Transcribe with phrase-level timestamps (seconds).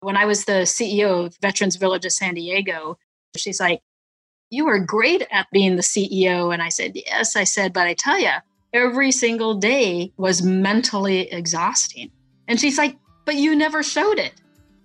[0.00, 2.98] when I was the CEO of Veterans Village of San Diego,
[3.36, 3.82] she's like,
[4.50, 6.52] You were great at being the CEO.
[6.52, 7.36] And I said, Yes.
[7.36, 8.32] I said, But I tell you,
[8.72, 12.10] every single day was mentally exhausting.
[12.48, 14.34] And she's like, But you never showed it.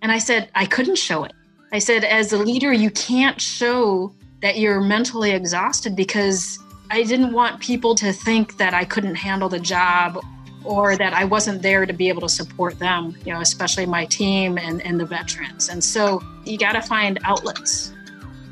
[0.02, 1.34] And I said, I couldn't show it.
[1.72, 6.60] I said, As a leader, you can't show that you're mentally exhausted because
[6.92, 10.24] I didn't want people to think that I couldn't handle the job
[10.66, 14.06] or that I wasn't there to be able to support them, you know, especially my
[14.06, 15.70] team and, and the veterans.
[15.70, 17.94] And so you got to find outlets,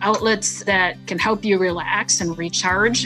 [0.02, 3.04] outlets that can help you relax and recharge.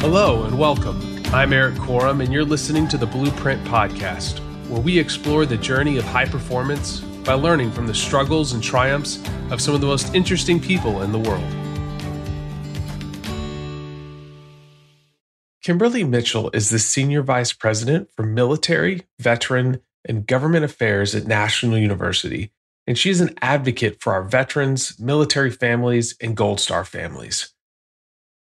[0.00, 0.98] Hello and welcome.
[1.32, 5.96] I'm Erik Korem, and you're listening to the Blueprint Podcast, where we explore the journey
[5.96, 10.14] of high performance by learning from the struggles and triumphs of some of the most
[10.14, 11.44] interesting people in the world.
[15.62, 21.76] Kimberly Mitchell is the Senior Vice President for Military, Veteran, and Government Affairs at National
[21.76, 22.50] University,
[22.86, 27.52] and she is an advocate for our veterans, military families, and Gold Star families.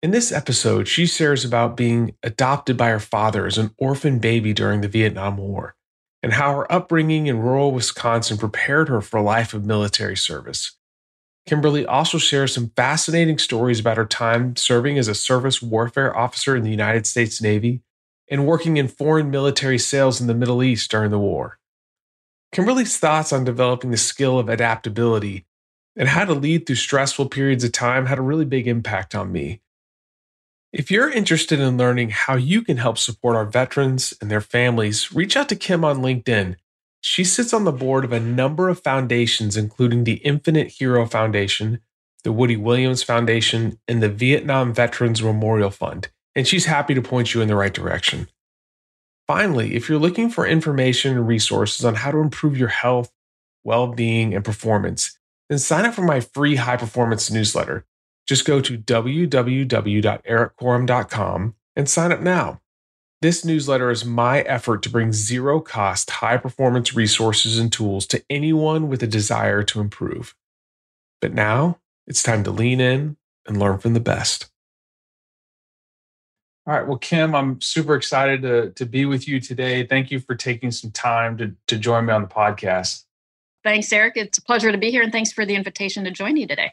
[0.03, 4.53] In this episode, she shares about being adopted by her father as an orphan baby
[4.53, 5.75] during the Vietnam War
[6.21, 10.76] and how her upbringing in rural Wisconsin prepared her for a life of military service.
[11.47, 16.57] Kimberly also shares some fascinating stories about her time serving as a surface warfare officer
[16.57, 17.81] in the United States Navy
[18.29, 21.57] and working in foreign military sales in the Middle East during the war.
[22.51, 25.45] Kimberly's thoughts on developing the skill of adaptability
[25.95, 29.31] and how to lead through stressful periods of time had a really big impact on
[29.31, 29.61] me.
[30.73, 35.13] If you're interested in learning how you can help support our veterans and their families,
[35.13, 36.57] reach out to Kim on LinkedIn
[37.07, 41.79] she sits on the board of a number of foundations, including the Infinite Hero Foundation,
[42.25, 47.33] the Woody Williams Foundation, and the Vietnam Veterans Memorial Fund, and she's happy to point
[47.33, 48.27] you in the right direction.
[49.25, 53.09] Finally, if you're looking for information and resources on how to improve your health,
[53.63, 57.85] well being, and performance, then sign up for my free high performance newsletter.
[58.27, 62.59] Just go to www.erikkorem.com and sign up now.
[63.19, 68.23] This newsletter is my effort to bring zero cost, high performance resources and tools to
[68.29, 70.35] anyone with a desire to improve.
[71.19, 73.17] But now it's time to lean in
[73.47, 74.51] and learn from the best.
[76.67, 76.85] All right.
[76.85, 79.87] Well, Kim, I'm super excited to, to be with you today.
[79.87, 83.05] Thank you for taking some time to, to join me on the podcast.
[83.63, 84.13] Thanks, Eric.
[84.15, 85.01] It's a pleasure to be here.
[85.01, 86.71] And thanks for the invitation to join you today.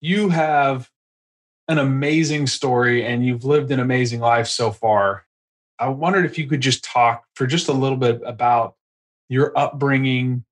[0.00, 0.88] You have
[1.66, 5.24] an amazing story and you've lived an amazing life so far.
[5.78, 8.74] I wondered if you could just talk for just a little bit about
[9.28, 10.44] your upbringing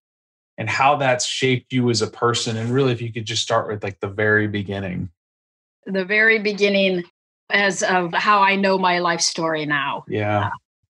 [0.58, 2.56] and how that's shaped you as a person.
[2.56, 5.10] And really, if you could just start with like the very beginning.
[5.86, 7.04] The very beginning
[7.50, 10.04] as of how I know my life story now.
[10.08, 10.46] Yeah.
[10.46, 10.50] Uh,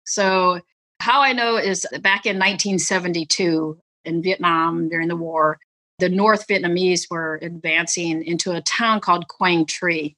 [0.05, 0.61] so,
[1.01, 5.59] how I know is back in 1972 in Vietnam during the war,
[5.99, 10.15] the North Vietnamese were advancing into a town called Quang Tri.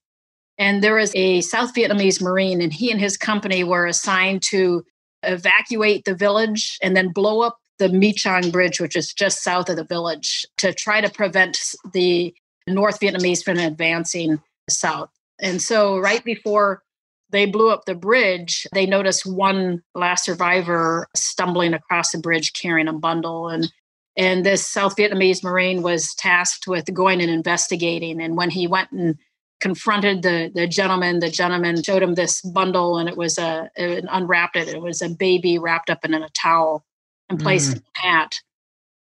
[0.60, 4.84] And there was a South Vietnamese Marine, and he and his company were assigned to
[5.22, 9.70] evacuate the village and then blow up the My Chanh Bridge, which is just south
[9.70, 11.58] of the village, to try to prevent
[11.94, 12.34] the
[12.66, 14.38] North Vietnamese from advancing
[14.68, 15.08] south.
[15.40, 16.82] And so, right before
[17.30, 22.88] they blew up the bridge, they noticed one last survivor stumbling across the bridge carrying
[22.88, 23.48] a bundle.
[23.48, 23.72] And
[24.14, 28.20] and this South Vietnamese Marine was tasked with going and investigating.
[28.20, 29.16] And when he went and
[29.60, 31.20] confronted the the gentleman.
[31.20, 34.68] The gentleman showed him this bundle, and it was a it unwrapped it.
[34.68, 36.84] It was a baby wrapped up in a towel
[37.28, 37.76] and placed mm.
[37.76, 38.34] in a hat.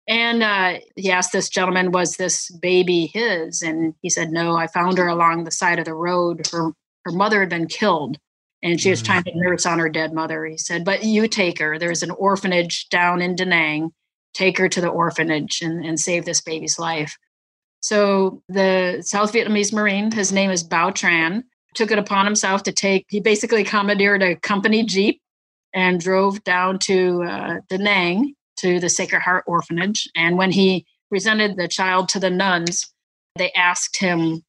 [0.08, 4.66] And uh, he asked this gentleman, "Was this baby his?" And he said, "No, I
[4.66, 6.46] found her along the side of the road.
[6.52, 6.72] Her
[7.04, 8.18] her mother had been killed."
[8.62, 9.06] And she was mm.
[9.06, 10.46] trying to nurse on her dead mother.
[10.46, 11.78] He said, But you take her.
[11.78, 13.92] There's an orphanage down in Da Nang.
[14.34, 17.18] Take her to the orphanage and, and save this baby's life.
[17.82, 21.42] So the South Vietnamese Marine, his name is Bao Tran,
[21.74, 25.20] took it upon himself to take, he basically commandeered a company Jeep
[25.74, 30.08] and drove down to uh, Da Nang to the Sacred Heart Orphanage.
[30.14, 32.88] And when he presented the child to the nuns,
[33.36, 34.42] they asked him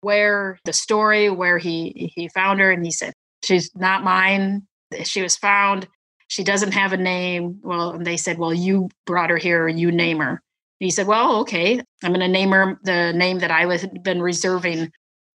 [0.00, 2.72] where the story, where he, he found her.
[2.72, 3.12] And he said,
[3.44, 4.66] She's not mine.
[5.04, 5.86] She was found.
[6.28, 7.60] She doesn't have a name.
[7.62, 10.42] Well, and they said, Well, you brought her here, you name her
[10.80, 14.20] he said, Well, okay, I'm going to name her the name that I had been
[14.20, 14.90] reserving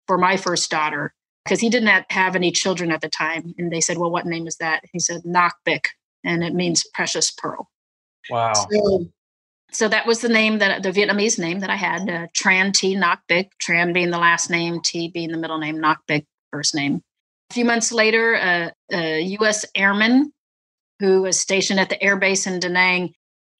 [0.06, 1.12] for my first daughter
[1.44, 3.52] because he didn't have any children at the time.
[3.58, 4.84] And they said, Well, what name is that?
[4.92, 5.86] He said, Nakbik,
[6.24, 7.68] and it means precious pearl.
[8.30, 8.52] Wow.
[8.54, 9.06] So,
[9.72, 12.94] so that was the name that the Vietnamese name that I had, uh, Tran T
[12.96, 17.02] Nakbik, Tran being the last name, T being the middle name, Nakbik first name.
[17.50, 19.66] A few months later, uh, a U.S.
[19.74, 20.32] airman
[21.00, 23.12] who was stationed at the air base in Da Nang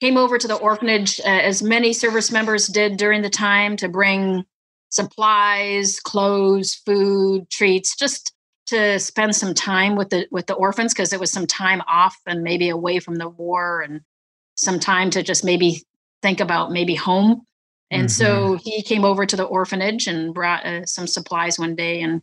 [0.02, 3.88] came over to the orphanage uh, as many service members did during the time to
[3.88, 4.44] bring
[4.88, 8.34] supplies, clothes, food, treats, just
[8.66, 12.16] to spend some time with the with the orphans because it was some time off
[12.26, 14.00] and maybe away from the war and
[14.56, 15.84] some time to just maybe
[16.20, 17.42] think about maybe home.
[17.92, 18.24] And mm-hmm.
[18.24, 22.00] so he came over to the orphanage and brought uh, some supplies one day.
[22.00, 22.22] And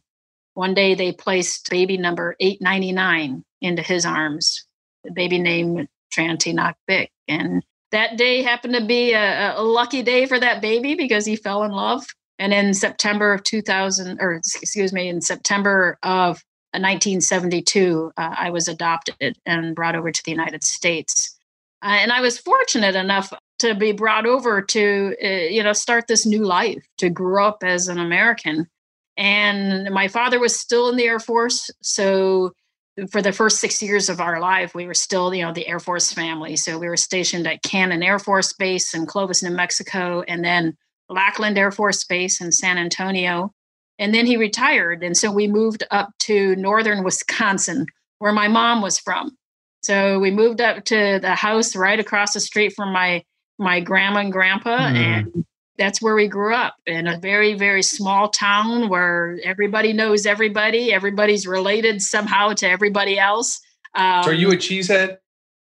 [0.54, 4.66] one day they placed baby number 899 into his arms,
[5.06, 6.54] the baby named Tranti
[6.90, 7.08] Bik.
[7.30, 11.36] And that day happened to be a, a lucky day for that baby because he
[11.36, 12.06] fell in love
[12.40, 18.68] and in September of 2000, or excuse me, in September of 1972, uh, I was
[18.68, 21.36] adopted and brought over to the United States.
[21.82, 26.08] Uh, and I was fortunate enough to be brought over to, uh, you know, start
[26.08, 28.68] this new life, to grow up as an American.
[29.18, 31.70] And my father was still in the Air Force.
[31.82, 32.54] So
[33.08, 35.80] for the first six years of our life, we were still, you know, the Air
[35.80, 36.56] Force family.
[36.56, 40.24] So we were stationed at Cannon Air Force Base in Clovis, New Mexico.
[40.28, 40.76] And then
[41.10, 43.54] Lackland Air Force Base in San Antonio.
[43.98, 45.04] And then he retired.
[45.04, 47.86] And so we moved up to northern Wisconsin,
[48.20, 49.38] where my mom was from.
[49.82, 53.24] So we moved up to the house right across the street from my
[53.58, 54.78] my grandma and grandpa.
[54.78, 54.96] Mm.
[54.96, 55.46] And
[55.80, 60.94] that's where we grew up in a very, very small town where everybody knows everybody.
[60.94, 63.62] Everybody's related somehow to everybody else.
[63.96, 65.18] Um, so are you a cheesehead?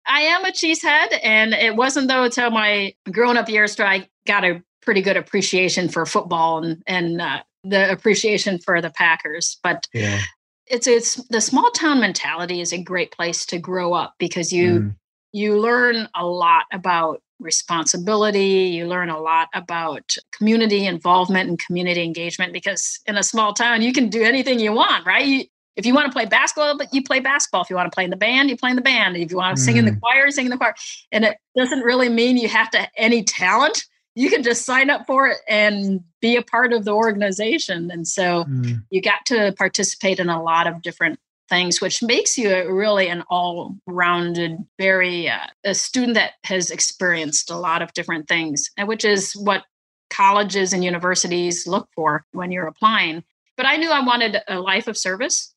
[0.07, 1.19] I am a cheesehead.
[1.25, 5.17] And it wasn't though until my growing up years where I got a pretty good
[5.17, 9.59] appreciation for football and and uh, the appreciation for the Packers.
[9.63, 10.21] But yeah.
[10.69, 14.81] it's it's the small town mentality is a great place to grow up because you
[14.81, 14.97] mm.
[15.33, 22.03] you learn a lot about responsibility you learn a lot about community involvement and community
[22.03, 25.45] engagement because in a small town you can do anything you want right you,
[25.77, 27.61] if you want to play basketball, but you play basketball.
[27.61, 29.15] If you want to play in the band, you play in the band.
[29.15, 29.65] If you want to mm.
[29.67, 30.01] sing in the mm.
[30.01, 30.75] choir, sing in the choir.
[31.13, 33.85] And it doesn't really mean you have to any talent
[34.17, 37.91] you can just sign up for it and be a part of the organization.
[37.91, 38.83] And so mm.
[38.91, 43.23] you got to participate in a lot of different things, which makes you really an
[43.29, 49.05] all rounded, very, uh, a student that has experienced a lot of different things, which
[49.05, 49.65] is what
[50.11, 53.25] colleges and universities look for when you're applying.
[53.57, 55.55] But I knew I wanted a life of service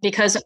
[0.00, 0.40] because uh,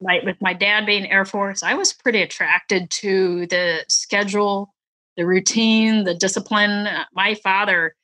[0.00, 4.72] my, with my dad being Air Force, I was pretty attracted to the schedule
[5.16, 6.86] the routine, the discipline.
[6.86, 8.01] Uh, my father, he,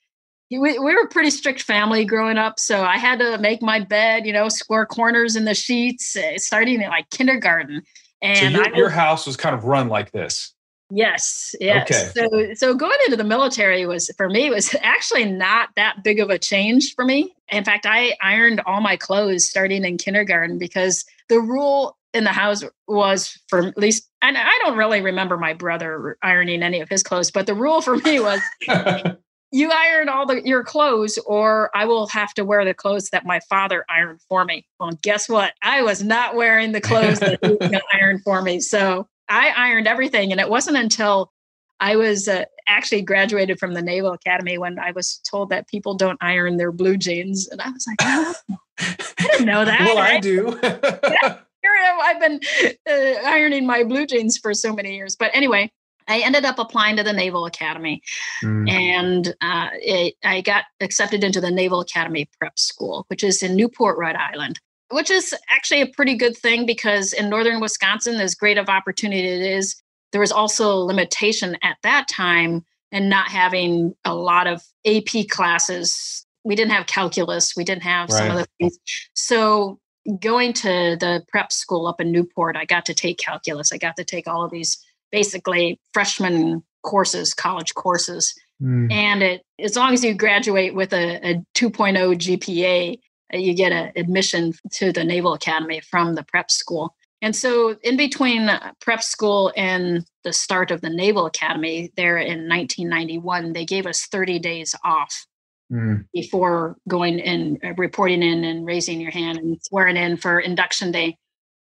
[0.51, 3.81] we, we, were a pretty strict family growing up, so I had to make my
[3.81, 7.83] bed, you know, square corners in the sheets, uh, starting at like kindergarten.
[8.23, 10.55] And so your, your house was kind of run like this.
[10.91, 11.91] Yes, yes.
[11.91, 12.11] Okay.
[12.15, 16.31] So so going into the military was for me was actually not that big of
[16.31, 17.35] a change for me.
[17.51, 22.33] In fact, I ironed all my clothes starting in kindergarten because the rule in the
[22.33, 26.89] house was for at least and I don't really remember my brother ironing any of
[26.89, 28.41] his clothes, but the rule for me was
[29.51, 33.25] you iron all the, your clothes or I will have to wear the clothes that
[33.25, 34.67] my father ironed for me.
[34.79, 35.55] Well, guess what?
[35.63, 38.61] I was not wearing the clothes that he ironed for me.
[38.61, 40.33] So I ironed everything.
[40.33, 41.33] And it wasn't until
[41.81, 45.95] I was uh, actually graduated from the Naval Academy when I was told that people
[45.95, 47.49] don't iron their blue jeans.
[47.49, 48.35] And I was like, oh,
[48.79, 49.81] I didn't know that.
[49.81, 50.59] well, I do.
[50.63, 52.41] yeah here I've been
[52.89, 55.17] uh, ironing my blue jeans for so many years.
[55.17, 55.73] But anyway,
[56.09, 58.03] I ended up applying to the Naval Academy,
[58.43, 58.69] mm.
[58.69, 63.55] and uh, it, I got accepted into the Naval Academy Prep School, which is in
[63.55, 64.59] Newport, Rhode Island.
[64.91, 69.29] Which is actually a pretty good thing because in northern Wisconsin, as great of opportunity
[69.29, 69.81] it is,
[70.13, 75.29] there was also a limitation at that time and not having a lot of AP
[75.29, 76.25] classes.
[76.45, 77.55] We didn't have calculus.
[77.55, 78.19] We didn't have right.
[78.19, 78.79] some of the things.
[79.13, 79.79] So
[80.21, 83.73] going to the prep school up in Newport, I got to take calculus.
[83.73, 84.79] I got to take all of these
[85.11, 88.35] basically freshman courses, college courses.
[88.63, 88.93] Mm.
[88.93, 92.99] And it, as long as you graduate with a, a 2.0 GPA,
[93.33, 96.95] uh, you get an admission to the Naval Academy from the prep school.
[97.21, 98.49] And so, in between
[98.81, 104.07] prep school and the start of the Naval Academy, there in 1991, they gave us
[104.07, 105.27] 30 days off
[105.73, 106.05] mm.
[106.13, 110.93] before going and uh, reporting in and raising your hand and swearing in for induction
[110.93, 111.17] day.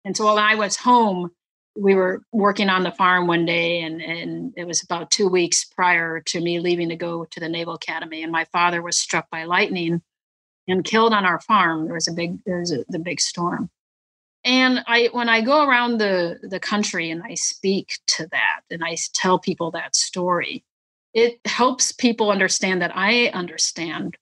[0.04, 1.30] And so while I was home,
[1.76, 5.64] we were working on the farm one day and, and it was about two weeks
[5.64, 8.22] prior to me leaving to go to the Naval Academy.
[8.22, 10.02] And my father was struck by lightning
[10.68, 11.84] and killed on our farm.
[11.84, 13.70] There was a big there was a, the big storm.
[14.44, 18.84] And I when I go around the the country and I speak to that and
[18.84, 20.64] I tell people that story,
[21.12, 24.16] it helps people understand that I understand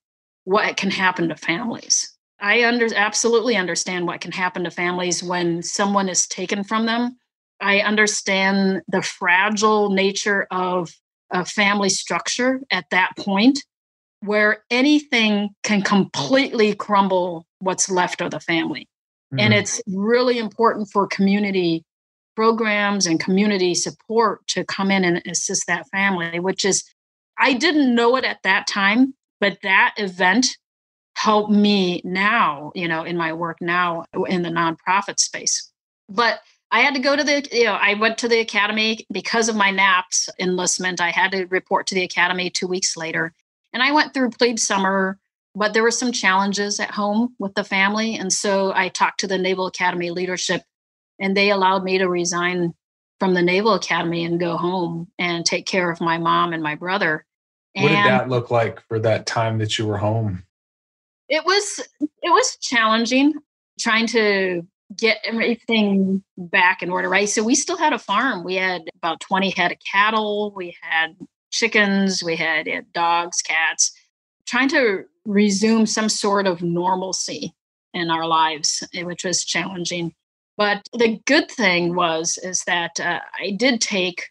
[0.44, 2.16] what can happen to families.
[2.40, 7.16] I under, absolutely understand what can happen to families when someone is taken from them.
[7.62, 10.90] I understand the fragile nature of
[11.30, 13.60] a family structure at that point
[14.20, 18.88] where anything can completely crumble what's left of the family.
[19.32, 19.40] Mm-hmm.
[19.40, 21.84] And it's really important for community
[22.34, 26.84] programs and community support to come in and assist that family, which is,
[27.38, 30.56] I didn't know it at that time, but that event
[31.14, 35.70] helped me now, you know, in my work now in the nonprofit space.
[36.08, 36.40] But
[36.72, 39.56] I had to go to the, you know, I went to the academy because of
[39.56, 41.02] my NAPS enlistment.
[41.02, 43.34] I had to report to the academy two weeks later.
[43.74, 45.18] And I went through plebe summer,
[45.54, 48.16] but there were some challenges at home with the family.
[48.16, 50.62] And so I talked to the Naval Academy leadership,
[51.20, 52.72] and they allowed me to resign
[53.20, 56.74] from the Naval Academy and go home and take care of my mom and my
[56.74, 57.26] brother.
[57.74, 60.42] What and did that look like for that time that you were home?
[61.28, 63.34] It was it was challenging
[63.78, 64.62] trying to
[64.96, 67.28] get everything back in order, right?
[67.28, 68.44] So we still had a farm.
[68.44, 71.16] We had about 20 head of cattle, we had
[71.50, 73.92] chickens, we had, dogs, cats,
[74.46, 77.54] trying to resume some sort of normalcy
[77.94, 80.14] in our lives, eh, which was challenging.
[80.56, 84.28] But the good thing was is that uh, I did take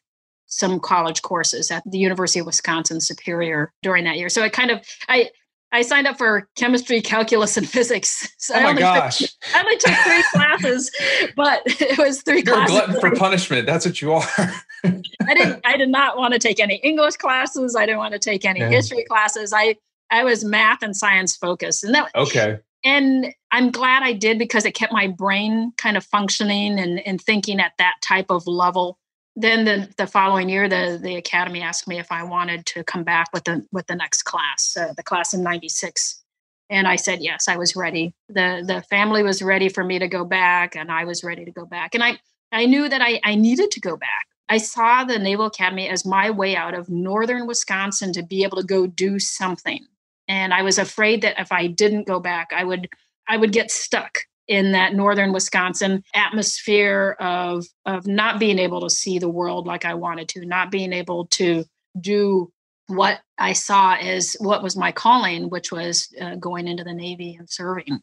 [0.47, 4.29] some college courses at the University of Wisconsin Superior during that year.
[4.29, 5.29] So I kind of I
[5.73, 8.27] I signed up for chemistry, calculus, and physics.
[8.37, 9.19] So oh my I gosh!
[9.19, 10.91] Took, I only took three classes,
[11.35, 12.75] but it was 3 You're classes.
[12.75, 13.65] a glutton for punishment.
[13.65, 14.27] That's what you are.
[14.83, 15.61] I didn't.
[15.63, 17.75] I did not want to take any English classes.
[17.75, 18.69] I didn't want to take any yeah.
[18.69, 19.53] history classes.
[19.53, 19.75] I
[20.09, 22.59] I was math and science focused, and that okay.
[22.83, 27.21] And I'm glad I did because it kept my brain kind of functioning and, and
[27.21, 28.97] thinking at that type of level
[29.35, 33.03] then the, the following year the, the academy asked me if i wanted to come
[33.03, 36.23] back with the with the next class uh, the class in 96
[36.69, 38.13] and i said yes i was ready.
[38.29, 41.51] The the family was ready for me to go back and i was ready to
[41.51, 41.95] go back.
[41.95, 42.19] And i
[42.51, 44.27] i knew that i, I needed to go back.
[44.49, 48.57] I saw the naval academy as my way out of northern wisconsin to be able
[48.57, 49.85] to go do something.
[50.27, 52.89] And i was afraid that if i didn't go back i would
[53.27, 58.89] i would get stuck in that northern Wisconsin atmosphere of of not being able to
[58.89, 61.63] see the world like I wanted to, not being able to
[61.99, 62.51] do
[62.87, 67.37] what I saw as what was my calling, which was uh, going into the Navy
[67.39, 68.01] and serving.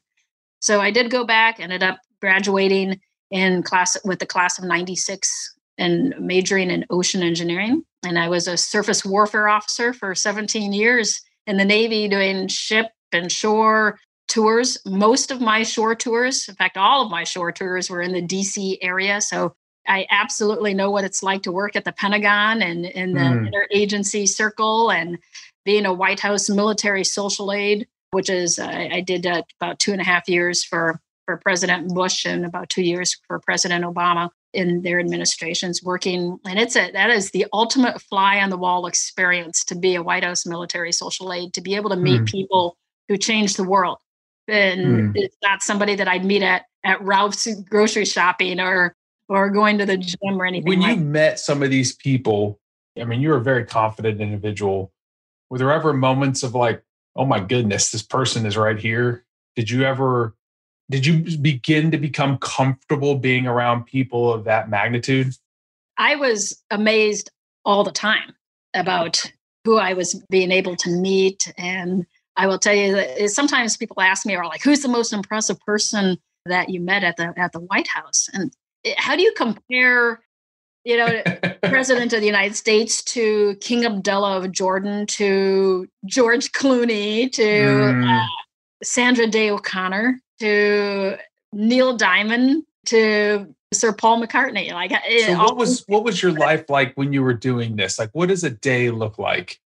[0.61, 2.99] So I did go back, ended up graduating
[3.31, 7.83] in class with the class of 96 and majoring in ocean engineering.
[8.07, 12.87] And I was a surface warfare officer for 17 years in the Navy doing ship
[13.13, 13.99] and shore
[14.29, 14.79] tours.
[14.87, 18.23] Most of my shore tours, in fact, all of my shore tours were in the
[18.23, 19.21] DC area.
[19.21, 19.55] So
[19.87, 23.51] I absolutely know what it's like to work at the Pentagon and in the mm.
[23.51, 25.19] interagency circle and
[25.65, 29.93] being a White House military social aide, which is, uh, I did uh, about two
[29.93, 34.31] and a half years for, for President Bush and about two years for President Obama
[34.55, 38.87] in their administrations working and it's a that is the ultimate fly on the wall
[38.87, 42.27] experience to be a white house military social aide to be able to meet mm.
[42.27, 42.77] people
[43.09, 43.99] who change the world
[44.49, 45.13] and mm.
[45.15, 48.95] it's not somebody that I'd meet at at Ralph's grocery shopping or
[49.29, 50.69] or going to the gym or anything.
[50.69, 52.59] When like you met some of these people,
[52.99, 54.93] I mean, you were a very confident individual.
[55.51, 56.83] Were there ever moments of like,
[57.17, 59.25] oh my goodness, this person is right here?
[59.57, 60.35] Did you ever
[60.91, 65.35] did you begin to become comfortable being around people of that magnitude?
[65.99, 67.31] I was amazed
[67.65, 68.35] all the time
[68.73, 69.31] about
[69.65, 72.07] who I was being able to meet and
[72.39, 75.59] I will tell you that sometimes people ask me, "Are like, who's the most impressive
[75.61, 78.53] person that you met at the at the White House?" And
[78.97, 80.21] how do you compare,
[80.85, 81.23] you know,
[81.65, 88.09] President of the United States to King Abdullah of Jordan to George Clooney to mm.
[88.09, 88.27] uh,
[88.85, 91.19] Sandra Day O'Connor to
[91.53, 94.73] Neil Diamond to Sir Paul McCartney?
[94.73, 94.93] Like,
[95.27, 97.99] so what was what was your life like when you were doing this?
[97.99, 99.59] Like, what does a day look like?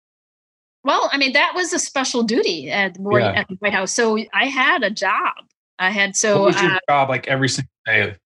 [0.85, 3.33] Well, I mean, that was a special duty at, yeah.
[3.33, 3.93] at the White House.
[3.95, 5.35] So I had a job.
[5.79, 6.41] I had so.
[6.41, 8.17] What was your uh, job like every single day?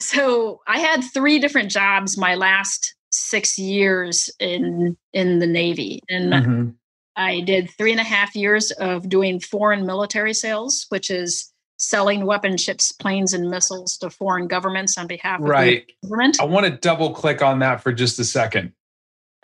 [0.00, 6.32] So I had three different jobs my last six years in in the Navy, and
[6.32, 6.68] mm-hmm.
[7.16, 12.24] I did three and a half years of doing foreign military sales, which is selling
[12.26, 15.86] weapon ships, planes, and missiles to foreign governments on behalf of right.
[15.86, 16.40] the government.
[16.40, 18.72] I want to double click on that for just a second.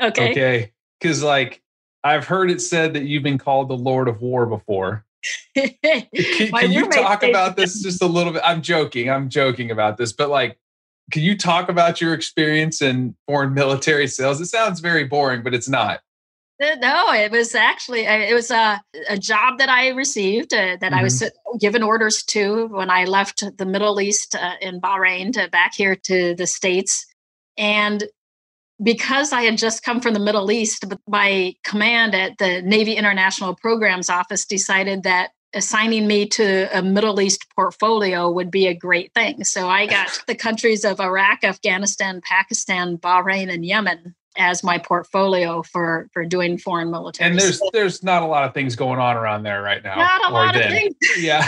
[0.01, 0.31] Okay.
[0.31, 0.73] Okay.
[1.01, 1.63] Because like
[2.05, 5.05] I've heard it said that you've been called the Lord of War before.
[5.55, 5.73] can,
[6.15, 8.43] can you talk about this just a little bit?
[8.45, 9.11] I'm joking.
[9.11, 10.59] I'm joking about this, but like,
[11.11, 14.41] can you talk about your experience in foreign military sales?
[14.41, 16.01] It sounds very boring, but it's not.
[16.61, 20.81] Uh, no, it was actually it was a, a job that I received uh, that
[20.81, 20.95] mm-hmm.
[20.95, 21.57] I was mm-hmm.
[21.59, 25.95] given orders to when I left the Middle East uh, in Bahrain to back here
[25.95, 27.07] to the states,
[27.57, 28.05] and
[28.83, 33.55] because I had just come from the Middle East, my command at the Navy International
[33.55, 39.13] Programs Office decided that assigning me to a Middle East portfolio would be a great
[39.15, 39.45] thing.
[39.45, 45.63] So I got the countries of Iraq, Afghanistan, Pakistan, Bahrain, and Yemen as my portfolio
[45.63, 47.31] for for doing foreign military.
[47.31, 49.97] And there's there's not a lot of things going on around there right now.
[49.97, 50.67] Not a lot then.
[50.67, 50.95] of things.
[51.19, 51.45] Yeah.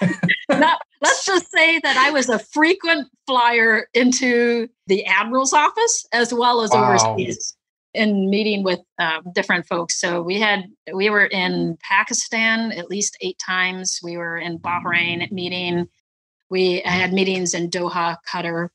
[0.60, 6.32] not, let's just say that I was a frequent flyer into the admiral's office as
[6.32, 6.94] well as wow.
[6.94, 7.56] overseas
[7.94, 9.98] in meeting with uh, different folks.
[10.00, 13.98] So we had we were in Pakistan at least eight times.
[14.02, 15.88] We were in Bahrain meeting.
[16.50, 18.68] We had meetings in Doha, Qatar.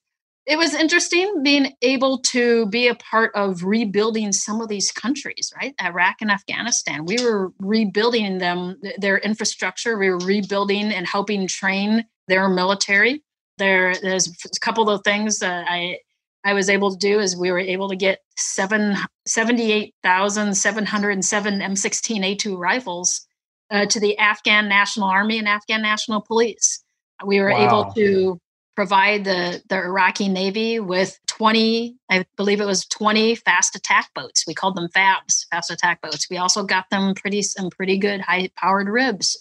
[0.47, 5.51] It was interesting being able to be a part of rebuilding some of these countries,
[5.59, 5.73] right?
[5.81, 7.05] Iraq and Afghanistan.
[7.05, 9.97] We were rebuilding them, their infrastructure.
[9.97, 13.23] We were rebuilding and helping train their military.
[13.57, 15.99] There, there's a couple of things that I
[16.45, 23.25] I was able to do is we were able to get seven, 78,707 M16A2 rifles
[23.71, 26.83] uh, to the Afghan National Army and Afghan National Police.
[27.25, 27.65] We were wow.
[27.65, 28.39] able to
[28.75, 34.43] provide the, the Iraqi Navy with 20, I believe it was 20 fast attack boats.
[34.45, 36.27] We called them FABs, fast attack boats.
[36.29, 39.37] We also got them pretty some pretty good high powered ribs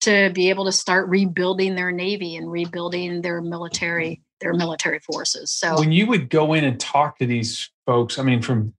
[0.00, 5.52] to be able to start rebuilding their navy and rebuilding their military their military forces.
[5.52, 8.74] So when you would go in and talk to these folks, I mean, from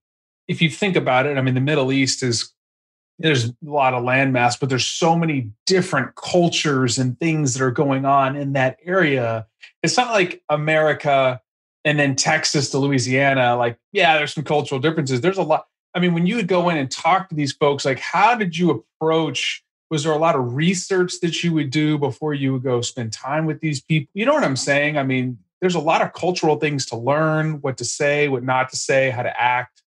[0.47, 2.53] if you think about it, I mean, the Middle East is
[3.19, 7.71] there's a lot of landmass, but there's so many different cultures and things that are
[7.71, 9.45] going on in that area.
[9.83, 11.41] It's not like America
[11.83, 13.55] and then Texas to Louisiana.
[13.55, 15.21] Like, yeah, there's some cultural differences.
[15.21, 15.67] There's a lot.
[15.93, 18.57] I mean, when you would go in and talk to these folks, like, how did
[18.57, 19.63] you approach?
[19.89, 23.11] Was there a lot of research that you would do before you would go spend
[23.11, 24.11] time with these people?
[24.13, 24.97] You know what I'm saying?
[24.97, 28.69] I mean, there's a lot of cultural things to learn what to say what not
[28.69, 29.78] to say how to act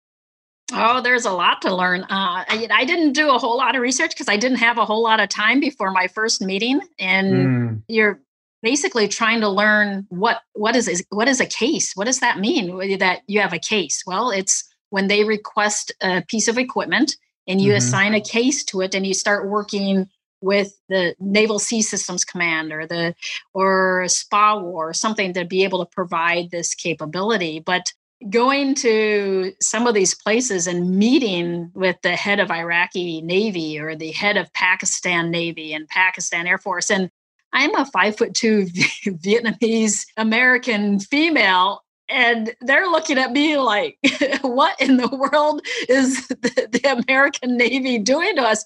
[0.75, 3.83] oh there's a lot to learn uh, I, I, didn't do a whole lot of
[3.83, 7.33] research because i didn't have a whole lot of time before my first meeting and
[7.33, 7.83] mm.
[7.89, 8.21] you're
[8.63, 12.99] basically trying to learn what what is what is a case what does that mean
[12.99, 17.17] that you have a case well it's when they request a piece of equipment
[17.47, 17.79] and you mm-hmm.
[17.79, 20.09] assign a case to it and you start working
[20.43, 23.15] with the Naval Sea Systems Command or the
[23.55, 27.61] or SPA or something to be able to provide this capability.
[27.61, 27.93] But
[28.31, 33.97] going to some of these places and meeting with the head of Iraqi Navy or
[33.97, 37.11] the head of Pakistan Navy and Pakistan Air Force, and
[37.53, 38.65] I'm a five foot two
[39.07, 41.83] Vietnamese American female.
[42.09, 43.97] And they're looking at me like,
[44.43, 48.65] what in the world is the, the American Navy doing to us?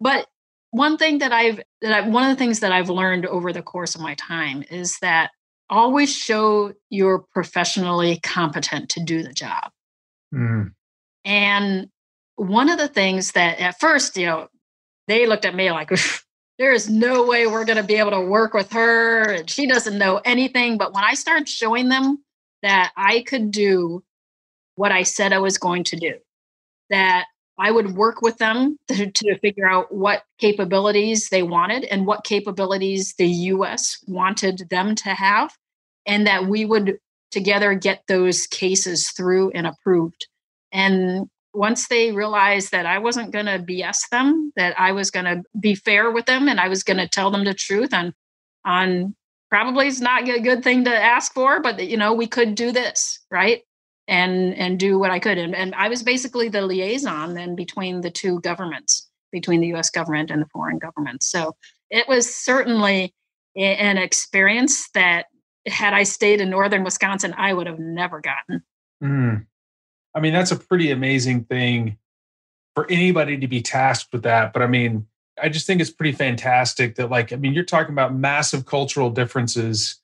[0.00, 0.26] But
[0.70, 3.62] one thing that I've that I, one of the things that I've learned over the
[3.62, 5.30] course of my time is that
[5.70, 9.70] always show you're professionally competent to do the job.
[10.34, 10.72] Mm.
[11.24, 11.88] And
[12.36, 14.48] one of the things that at first, you know,
[15.08, 15.90] they looked at me like,
[16.58, 19.66] there is no way we're going to be able to work with her and she
[19.66, 20.78] doesn't know anything.
[20.78, 22.22] But when I started showing them
[22.62, 24.02] that I could do
[24.76, 26.14] what I said I was going to do,
[26.90, 27.26] that
[27.58, 32.24] I would work with them to, to, figure out what capabilities they wanted and what
[32.24, 35.56] capabilities the US wanted them to have,
[36.06, 36.98] and that we would
[37.30, 40.26] together get those cases through and approved.
[40.72, 45.24] And once they realized that I wasn't going to BS them, that I was going
[45.24, 48.12] to be fair with them and I was going to tell them the truth on,
[48.64, 49.14] on
[49.50, 52.72] probably is not a good thing to ask for, but you know, we could do
[52.72, 53.62] this, right?
[54.06, 55.38] And and do what I could.
[55.38, 59.90] And, and I was basically the liaison then between the two governments, between the U.S.
[59.90, 61.26] government and the foreign governments.
[61.26, 61.56] So
[61.90, 63.14] it was certainly
[63.56, 65.26] an experience that
[65.66, 68.62] had I stayed in northern Wisconsin, I would have never gotten.
[69.02, 69.46] Mm.
[70.14, 71.98] I mean, that's a pretty amazing thing
[72.74, 74.52] for anybody to be tasked with that.
[74.52, 75.06] But I mean,
[75.40, 79.10] I just think it's pretty fantastic that, like, I mean, you're talking about massive cultural
[79.10, 80.00] differences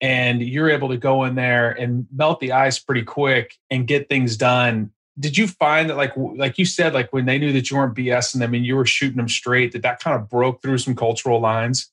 [0.00, 4.08] and you're able to go in there and melt the ice pretty quick and get
[4.08, 7.70] things done did you find that like like you said like when they knew that
[7.70, 10.60] you weren't bsing them and you were shooting them straight that that kind of broke
[10.62, 11.90] through some cultural lines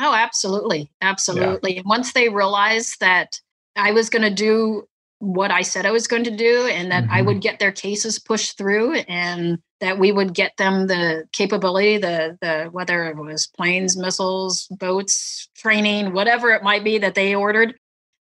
[0.00, 1.82] oh absolutely absolutely yeah.
[1.84, 3.40] once they realized that
[3.76, 4.86] i was going to do
[5.18, 7.12] what I said I was going to do and that mm-hmm.
[7.12, 11.98] I would get their cases pushed through and that we would get them the capability,
[11.98, 17.34] the the whether it was planes, missiles, boats, training, whatever it might be that they
[17.34, 17.74] ordered,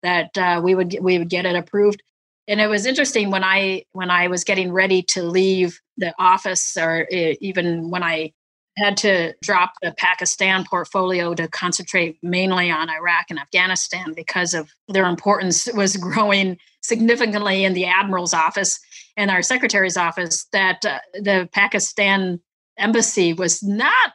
[0.03, 2.01] that uh, we would get, we would get it approved.
[2.47, 6.77] And it was interesting when I when I was getting ready to leave the office,
[6.77, 8.33] or even when I
[8.77, 14.71] had to drop the Pakistan portfolio to concentrate mainly on Iraq and Afghanistan because of
[14.87, 18.79] their importance was growing significantly in the admiral's office
[19.17, 22.39] and our secretary's office that uh, the Pakistan
[22.77, 24.13] embassy was not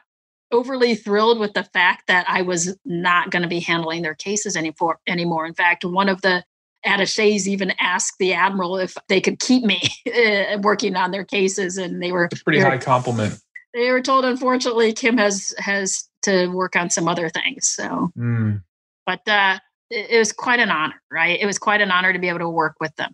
[0.51, 4.55] overly thrilled with the fact that I was not going to be handling their cases
[4.55, 4.99] anymore.
[5.07, 6.43] Anymore, in fact, one of the
[6.85, 11.77] attaches even asked the admiral if they could keep me uh, working on their cases,
[11.77, 13.39] and they were a pretty high compliment.
[13.73, 17.67] They were told, unfortunately, Kim has has to work on some other things.
[17.67, 18.61] So, mm.
[19.05, 21.39] but uh, it, was quite an honor, right?
[21.39, 23.13] It was quite an honor to be able to work with them.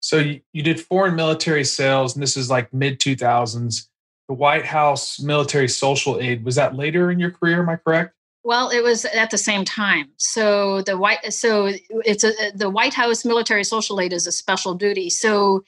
[0.00, 3.90] So you, you did foreign military sales, and this is like mid two thousands
[4.30, 6.44] the White House military social aid.
[6.44, 7.60] Was that later in your career?
[7.60, 8.14] Am I correct?
[8.44, 10.10] Well, it was at the same time.
[10.18, 14.74] So the white, so it's a the White House military social aid is a special
[14.74, 15.10] duty.
[15.10, 15.64] So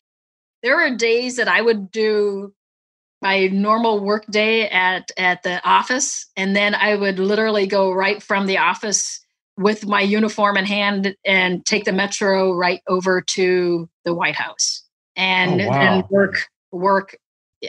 [0.62, 2.54] there were days that I would do
[3.20, 8.22] my normal work day at at the office, and then I would literally go right
[8.22, 9.21] from the office
[9.56, 14.82] with my uniform in hand and take the metro right over to the White House
[15.16, 15.80] and oh, wow.
[15.80, 17.16] and work work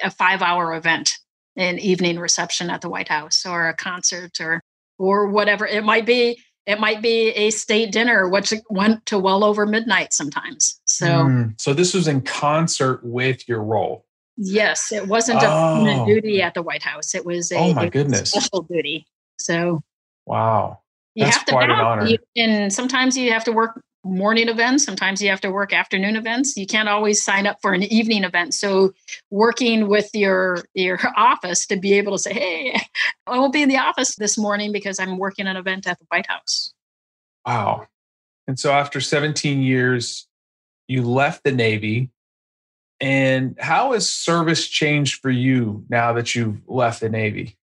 [0.02, 1.12] a five hour event
[1.56, 4.62] an evening reception at the white house or a concert or
[4.98, 5.68] or whatever.
[5.68, 10.14] It might be it might be a state dinner which went to well over midnight
[10.14, 10.80] sometimes.
[10.86, 14.06] So mm, so this was in concert with your role?
[14.38, 16.06] Yes it wasn't a oh.
[16.06, 17.14] duty at the white house.
[17.14, 18.32] It was a, oh my goodness.
[18.32, 19.06] special duty.
[19.38, 19.84] So
[20.26, 20.80] wow
[21.16, 22.10] you That's have to quite an honor.
[22.36, 24.84] and sometimes you have to work morning events.
[24.84, 26.58] Sometimes you have to work afternoon events.
[26.58, 28.54] You can't always sign up for an evening event.
[28.54, 28.94] So
[29.30, 32.82] working with your your office to be able to say, "Hey,
[33.28, 36.06] I won't be in the office this morning because I'm working an event at the
[36.10, 36.74] White House."
[37.46, 37.88] Wow.
[38.48, 40.28] And so after 17 years,
[40.88, 42.10] you left the Navy.
[43.00, 47.58] And how has service changed for you now that you've left the Navy?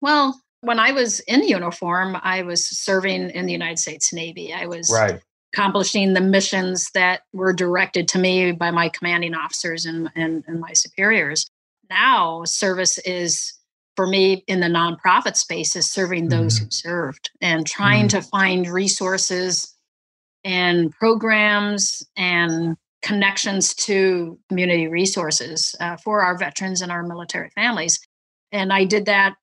[0.00, 4.52] Well, when I was in uniform, I was serving in the United States Navy.
[4.52, 5.20] I was right
[5.54, 10.60] accomplishing the missions that were directed to me by my commanding officers and, and, and
[10.60, 11.50] my superiors.
[11.88, 13.54] Now, service is
[13.96, 16.66] for me in the nonprofit space is serving those mm-hmm.
[16.66, 18.20] who served and trying mm-hmm.
[18.20, 19.74] to find resources
[20.44, 27.98] and programs and connections to community resources uh, for our veterans and our military families.
[28.52, 29.34] And I did that,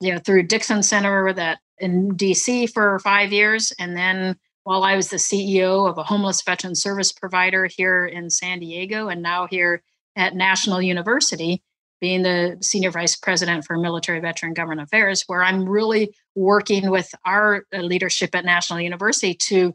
[0.00, 4.96] you know, through Dixon Center that in DC for five years, and then while I
[4.96, 9.46] was the CEO of a homeless veteran service provider here in San Diego and now
[9.46, 9.82] here
[10.16, 11.62] at National University,
[12.00, 17.14] being the senior vice president for military veteran government affairs, where I'm really working with
[17.24, 19.74] our uh, leadership at National University to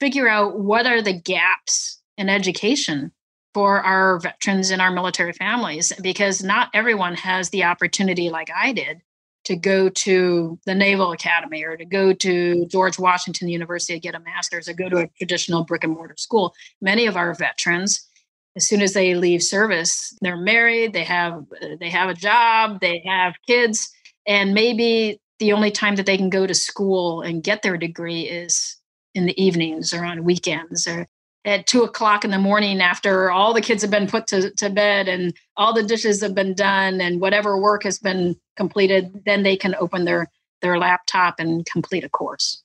[0.00, 3.12] figure out what are the gaps in education
[3.54, 8.72] for our veterans and our military families, because not everyone has the opportunity like I
[8.72, 9.00] did
[9.44, 14.14] to go to the Naval Academy or to go to George Washington University to get
[14.14, 16.54] a master's or go to a traditional brick and mortar school.
[16.80, 18.08] Many of our veterans,
[18.56, 21.44] as soon as they leave service, they're married, they have
[21.78, 23.90] they have a job, they have kids,
[24.26, 28.22] and maybe the only time that they can go to school and get their degree
[28.22, 28.76] is
[29.14, 31.06] in the evenings or on weekends or
[31.44, 34.70] at two o'clock in the morning after all the kids have been put to, to
[34.70, 39.42] bed and all the dishes have been done and whatever work has been completed then
[39.42, 40.30] they can open their
[40.62, 42.62] their laptop and complete a course.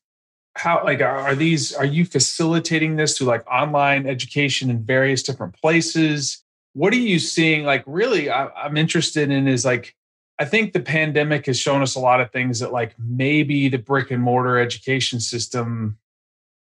[0.56, 5.54] How like are these are you facilitating this through like online education in various different
[5.62, 6.44] places?
[6.74, 7.64] What are you seeing?
[7.64, 9.96] Like really I, i'm interested in is like
[10.40, 13.78] i think the pandemic has shown us a lot of things that like maybe the
[13.78, 15.98] brick and mortar education system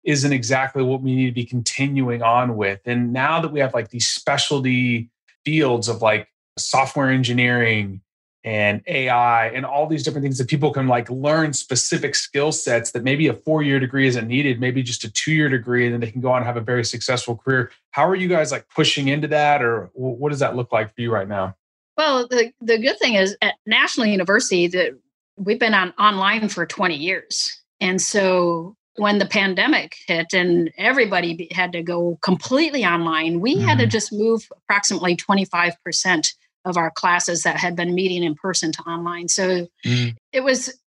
[0.04, 2.82] isn't exactly what we need to be continuing on with.
[2.86, 5.10] And now that we have like these specialty
[5.46, 8.02] fields of like software engineering
[8.46, 12.92] and AI and all these different things that people can like learn specific skill sets
[12.92, 15.94] that maybe a four year degree isn't needed, maybe just a two year degree, and
[15.94, 17.72] then they can go on and have a very successful career.
[17.92, 21.02] How are you guys like pushing into that, or what does that look like for
[21.02, 21.56] you right now?
[21.96, 24.98] Well, the, the good thing is at National University that
[25.38, 27.62] we've been on online for 20 years.
[27.80, 33.65] And so when the pandemic hit and everybody had to go completely online, we mm-hmm.
[33.65, 33.91] had to mm-hmm.
[33.91, 36.34] just move approximately 25%
[36.65, 39.27] of our classes that had been meeting in person to online.
[39.27, 40.10] So mm-hmm.
[40.32, 40.77] it was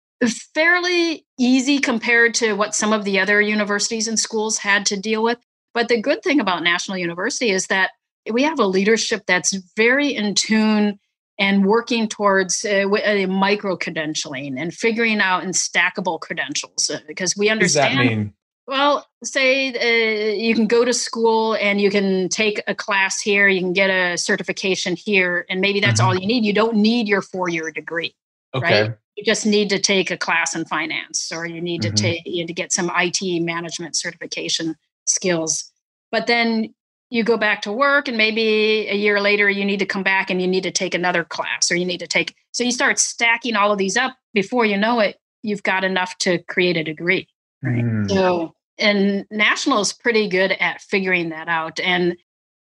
[0.53, 5.21] fairly easy compared to what some of the other universities and schools had to deal
[5.21, 5.37] with.
[5.73, 7.91] But the good thing about National University is that
[8.31, 10.99] we have a leadership that's very in tune
[11.39, 17.37] and working towards uh, a micro credentialing and figuring out and stackable credentials uh, because
[17.37, 18.33] we understand.
[18.67, 23.47] Well, say uh, you can go to school and you can take a class here,
[23.47, 26.09] you can get a certification here, and maybe that's mm-hmm.
[26.09, 26.43] all you need.
[26.43, 28.13] You don't need your four year degree.
[28.53, 28.81] Okay.
[28.81, 28.97] Right?
[29.15, 31.95] You just need to take a class in finance or you need mm-hmm.
[31.95, 34.75] to take you know, to get some IT management certification
[35.07, 35.71] skills.
[36.11, 36.73] But then
[37.09, 40.29] you go back to work and maybe a year later you need to come back
[40.29, 42.99] and you need to take another class or you need to take so you start
[42.99, 44.15] stacking all of these up.
[44.33, 47.27] Before you know it you've got enough to create a degree.
[47.63, 47.83] Right.
[47.83, 48.09] Mm.
[48.09, 51.79] so and national is pretty good at figuring that out.
[51.79, 52.15] And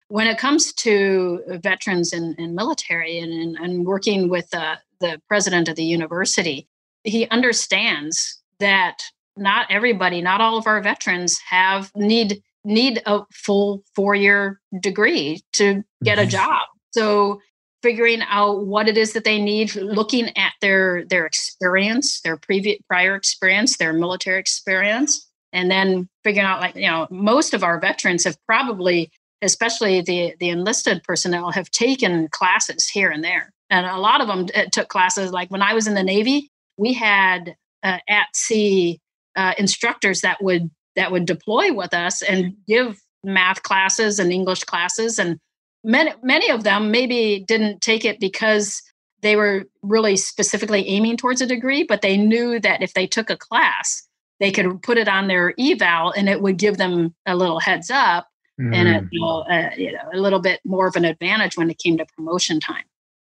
[0.09, 5.69] when it comes to veterans and, and military and, and, working with uh, the president
[5.69, 6.69] of the university
[7.07, 9.03] he understands that
[9.37, 15.41] not everybody not all of our veterans have need need a full four year degree
[15.55, 16.31] to get a mm-hmm.
[16.31, 16.63] job.
[16.91, 17.41] So
[17.83, 22.79] figuring out what it is that they need, looking at their their experience, their previous
[22.89, 27.79] prior experience, their military experience, and then figuring out like you know most of our
[27.79, 33.87] veterans have probably, especially the the enlisted personnel, have taken classes here and there, and
[33.87, 35.31] a lot of them uh, took classes.
[35.31, 39.01] Like when I was in the Navy, we had uh, at sea
[39.37, 44.65] uh, instructors that would that would deploy with us and give math classes and English
[44.65, 45.19] classes.
[45.19, 45.39] And
[45.85, 48.83] many, many of them maybe didn't take it because
[49.23, 53.31] they were really specifically aiming towards a degree, but they knew that if they took
[53.31, 54.07] a class,
[54.41, 57.91] they could put it on their eval and it would give them a little heads
[57.91, 58.29] up
[58.61, 58.75] mm.
[58.75, 61.71] and a, you know, a, you know, a little bit more of an advantage when
[61.71, 62.85] it came to promotion time.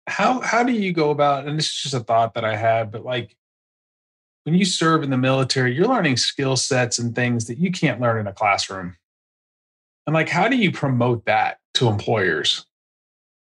[0.09, 1.47] How how do you go about?
[1.47, 3.37] And this is just a thought that I had, but like
[4.47, 8.01] when you serve in the military, you're learning skill sets and things that you can't
[8.01, 8.97] learn in a classroom.
[10.07, 12.65] And like, how do you promote that to employers?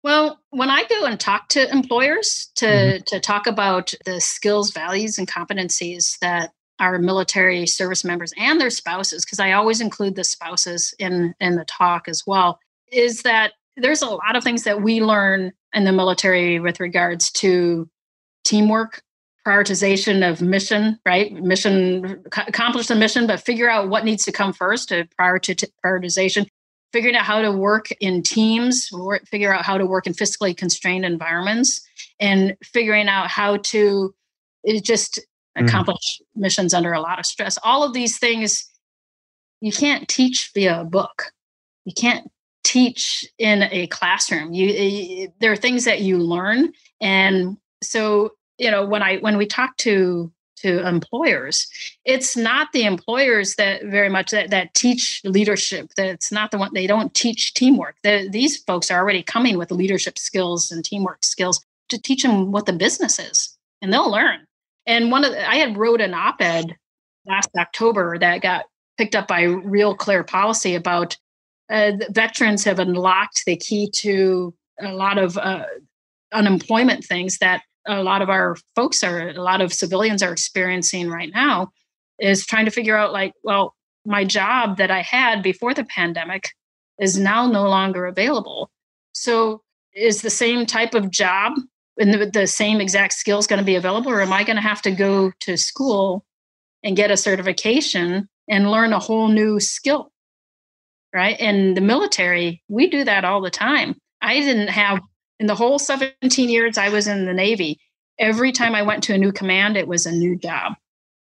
[0.02, 3.02] Well, when I go and talk to employers to, mm-hmm.
[3.04, 8.70] to talk about the skills, values, and competencies that our military service members and their
[8.70, 12.58] spouses, because I always include the spouses in, in the talk as well,
[12.90, 17.30] is that there's a lot of things that we learn in the military with regards
[17.32, 17.90] to
[18.44, 19.02] teamwork,
[19.46, 21.32] prioritization of mission, right?
[21.32, 26.46] Mission, accomplish the mission, but figure out what needs to come first to prior prioritization.
[26.92, 28.88] Figuring out how to work in teams,
[29.28, 31.84] figure out how to work in fiscally constrained environments,
[32.20, 34.14] and figuring out how to
[34.82, 35.20] just
[35.58, 35.66] mm.
[35.66, 36.40] accomplish mm.
[36.40, 37.58] missions under a lot of stress.
[37.64, 38.64] All of these things
[39.60, 41.32] you can't teach via a book.
[41.84, 42.30] You can't
[42.64, 44.52] teach in a classroom.
[44.52, 49.46] You there are things that you learn, and so you know when i when we
[49.46, 51.66] talk to to employers
[52.04, 56.58] it's not the employers that very much that, that teach leadership that it's not the
[56.58, 57.96] one they don't teach teamwork.
[58.02, 62.52] The, these folks are already coming with leadership skills and teamwork skills to teach them
[62.52, 64.46] what the business is and they'll learn.
[64.86, 66.76] And one of the, i had wrote an op-ed
[67.26, 71.16] last october that got picked up by real clear policy about
[71.70, 75.64] uh, veterans have unlocked the key to a lot of uh,
[76.32, 81.08] unemployment things that a lot of our folks are a lot of civilians are experiencing
[81.08, 81.70] right now
[82.18, 83.74] is trying to figure out like well
[84.06, 86.50] my job that i had before the pandemic
[86.98, 88.70] is now no longer available.
[89.12, 89.62] So
[89.94, 91.54] is the same type of job
[91.98, 94.62] and the, the same exact skills going to be available or am i going to
[94.62, 96.24] have to go to school
[96.82, 100.10] and get a certification and learn a whole new skill
[101.14, 101.38] right?
[101.38, 103.94] In the military we do that all the time.
[104.20, 105.00] I didn't have
[105.40, 107.80] in the whole 17 years I was in the Navy,
[108.18, 110.74] every time I went to a new command, it was a new job.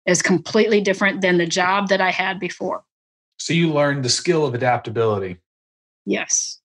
[0.07, 2.85] It's completely different than the job that I had before.
[3.39, 5.39] So you learned the skill of adaptability.
[6.07, 6.61] Yes.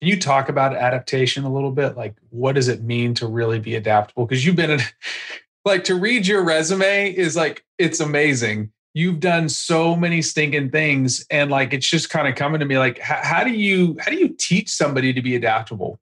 [0.00, 1.96] Can you talk about adaptation a little bit?
[1.96, 4.26] Like, what does it mean to really be adaptable?
[4.26, 4.80] Because you've been in,
[5.64, 8.72] like, to read your resume is like, it's amazing.
[8.92, 11.26] You've done so many stinking things.
[11.30, 14.10] And like, it's just kind of coming to me like, how, how do you, how
[14.10, 15.98] do you teach somebody to be adaptable?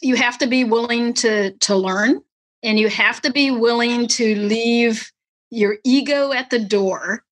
[0.00, 2.20] You have to be willing to to learn
[2.62, 5.10] and you have to be willing to leave
[5.50, 7.24] your ego at the door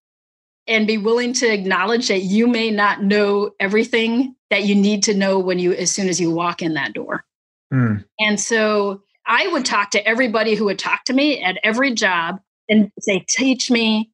[0.66, 5.14] and be willing to acknowledge that you may not know everything that you need to
[5.14, 7.24] know when you as soon as you walk in that door.
[7.72, 8.04] Mm.
[8.20, 12.38] and so i would talk to everybody who would talk to me at every job
[12.68, 14.10] and say teach me.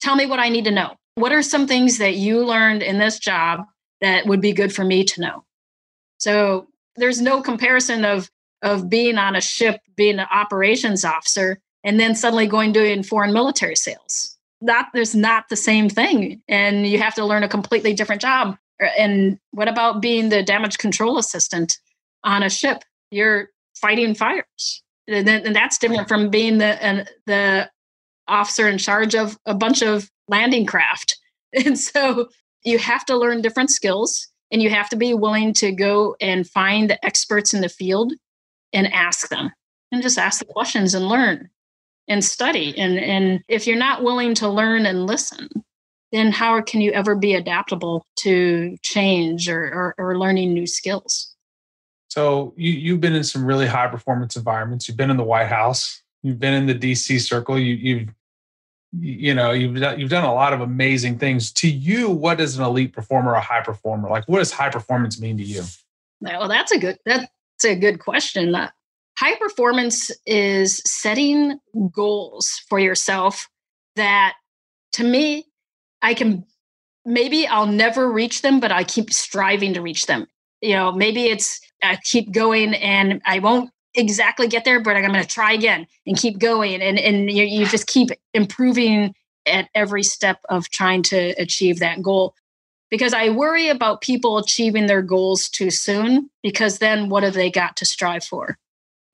[0.00, 0.96] Tell me what i need to know.
[1.14, 3.66] What are some things that you learned in this job
[4.00, 5.44] that would be good for me to know?
[6.18, 8.30] So there's no comparison of
[8.62, 13.32] of being on a ship, being an operations officer, and then suddenly going doing foreign
[13.32, 14.36] military sales.
[14.62, 18.56] That there's not the same thing, and you have to learn a completely different job.
[18.98, 21.78] And what about being the damage control assistant
[22.24, 22.82] on a ship?
[23.10, 27.70] You're fighting fires, and, then, and that's different from being the uh, the
[28.28, 31.18] officer in charge of a bunch of landing craft.
[31.64, 32.28] And so
[32.64, 36.48] you have to learn different skills and you have to be willing to go and
[36.48, 38.12] find the experts in the field
[38.72, 39.50] and ask them
[39.92, 41.48] and just ask the questions and learn
[42.08, 42.76] and study.
[42.78, 45.48] And, and if you're not willing to learn and listen,
[46.12, 51.34] then how can you ever be adaptable to change or, or, or learning new skills?
[52.08, 54.88] So you, you've been in some really high performance environments.
[54.88, 56.02] You've been in the White House.
[56.22, 57.58] You've been in the DC circle.
[57.58, 58.08] You, you've
[58.98, 61.52] you know you've done, you've done a lot of amazing things.
[61.52, 64.08] To you, what is an elite performer, a high performer?
[64.08, 65.62] Like, what does high performance mean to you?
[66.20, 67.28] Well, that's a good that's
[67.64, 68.54] a good question.
[68.54, 68.70] Uh,
[69.18, 71.58] high performance is setting
[71.90, 73.48] goals for yourself
[73.96, 74.34] that,
[74.92, 75.46] to me,
[76.02, 76.44] I can
[77.04, 80.26] maybe I'll never reach them, but I keep striving to reach them.
[80.60, 85.10] You know, maybe it's I keep going and I won't exactly get there, but I'm
[85.10, 86.82] going to try again and keep going.
[86.82, 89.14] And, and you, you just keep improving
[89.46, 92.34] at every step of trying to achieve that goal.
[92.90, 97.50] Because I worry about people achieving their goals too soon, because then what have they
[97.50, 98.58] got to strive for?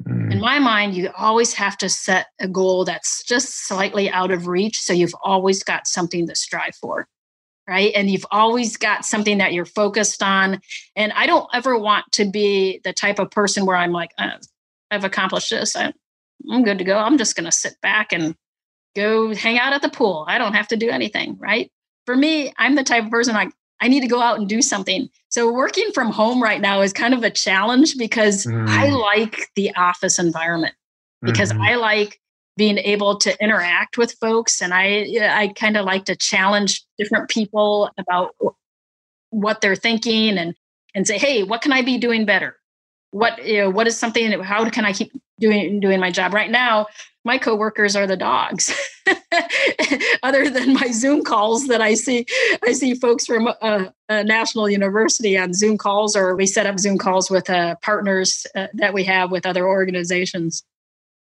[0.06, 0.32] Mm.
[0.32, 4.46] In my mind, you always have to set a goal that's just slightly out of
[4.46, 4.78] reach.
[4.78, 7.06] So you've always got something to strive for
[7.68, 7.92] right?
[7.94, 10.60] And you've always got something that you're focused on.
[10.96, 14.38] And I don't ever want to be the type of person where I'm like, uh,
[14.92, 15.74] I've accomplished this.
[15.74, 15.92] I,
[16.50, 16.98] I'm good to go.
[16.98, 18.34] I'm just going to sit back and
[18.94, 20.24] go hang out at the pool.
[20.28, 21.70] I don't have to do anything, right?
[22.06, 23.50] For me, I'm the type of person I
[23.80, 25.08] I need to go out and do something.
[25.28, 28.68] So working from home right now is kind of a challenge because mm.
[28.68, 30.76] I like the office environment
[31.20, 31.62] because mm-hmm.
[31.62, 32.20] I like
[32.56, 37.30] being able to interact with folks and i i kind of like to challenge different
[37.30, 38.34] people about
[39.30, 40.54] what they're thinking and
[40.94, 42.56] and say hey what can i be doing better
[43.12, 46.50] what you know what is something how can i keep doing doing my job right
[46.50, 46.86] now
[47.24, 48.74] my coworkers are the dogs
[50.22, 52.26] other than my zoom calls that i see
[52.64, 56.78] i see folks from a, a, national university on zoom calls or we set up
[56.78, 60.64] zoom calls with uh, partners uh, that we have with other organizations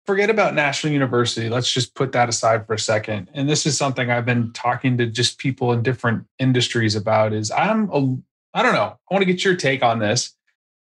[0.07, 1.49] forget about National University.
[1.49, 3.29] Let's just put that aside for a second.
[3.33, 7.51] And this is something I've been talking to just people in different industries about is
[7.51, 8.15] I'm a,
[8.53, 8.97] I don't know.
[9.11, 10.33] I want to get your take on this.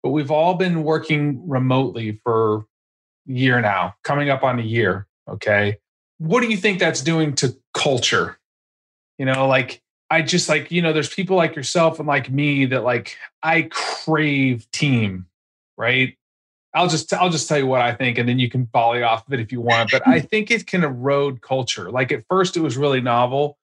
[0.03, 2.65] But we've all been working remotely for
[3.27, 5.77] a year now, coming up on a year, okay?
[6.17, 8.37] What do you think that's doing to culture?
[9.17, 12.65] You know, like I just like, you know, there's people like yourself and like me
[12.67, 15.27] that like I crave team,
[15.77, 16.15] right?
[16.73, 19.27] I'll just I'll just tell you what I think, and then you can volley off
[19.27, 19.91] of it if you want.
[19.91, 21.89] But I think it can erode culture.
[21.89, 23.57] Like at first, it was really novel.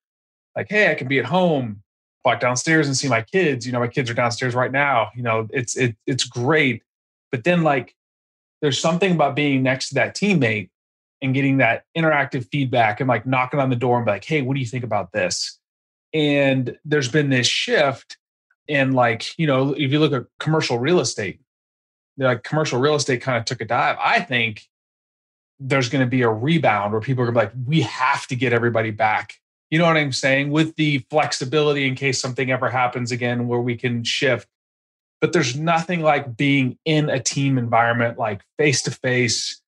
[0.57, 1.83] Like, hey, I can be at home,
[2.27, 3.67] walk downstairs and see my kids.
[3.67, 5.11] You know, my kids are downstairs right now.
[5.17, 6.83] You know, it's it it's great.
[7.33, 7.95] But then like,
[8.61, 10.69] there's something about being next to that teammate
[11.23, 14.43] and getting that interactive feedback and like knocking on the door and be like, hey,
[14.43, 15.59] what do you think about this?
[16.13, 18.19] And there's been this shift
[18.69, 21.41] in like, you know, if you look at commercial real estate
[22.25, 23.97] like commercial real estate kind of took a dive.
[24.01, 24.67] I think
[25.59, 28.27] there's going to be a rebound where people are going to be like, we have
[28.29, 29.35] to get everybody back.
[29.71, 30.51] You know what I'm saying?
[30.51, 34.49] With the flexibility in case something ever happens again where we can shift.
[35.21, 39.61] But there's nothing like being in a team environment, like face to face.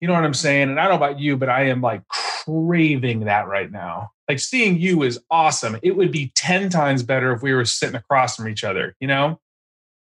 [0.00, 0.70] You know what I'm saying?
[0.70, 4.10] And I don't know about you, but I am like craving that right now.
[4.28, 5.78] Like seeing you is awesome.
[5.82, 9.08] It would be 10 times better if we were sitting across from each other, you
[9.08, 9.40] know?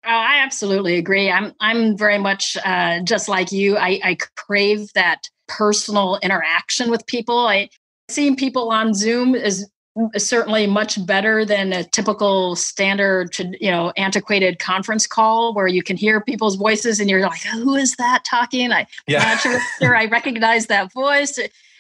[0.06, 1.30] Oh, I absolutely agree.
[1.30, 3.76] I'm I'm very much uh, just like you.
[3.76, 7.38] I, I crave that personal interaction with people.
[7.38, 7.70] I
[8.10, 9.70] seeing people on Zoom is
[10.18, 15.98] certainly much better than a typical standard you know antiquated conference call where you can
[15.98, 19.20] hear people's voices and you're like who is that talking I, yeah.
[19.20, 21.38] i'm not sure, sure i recognize that voice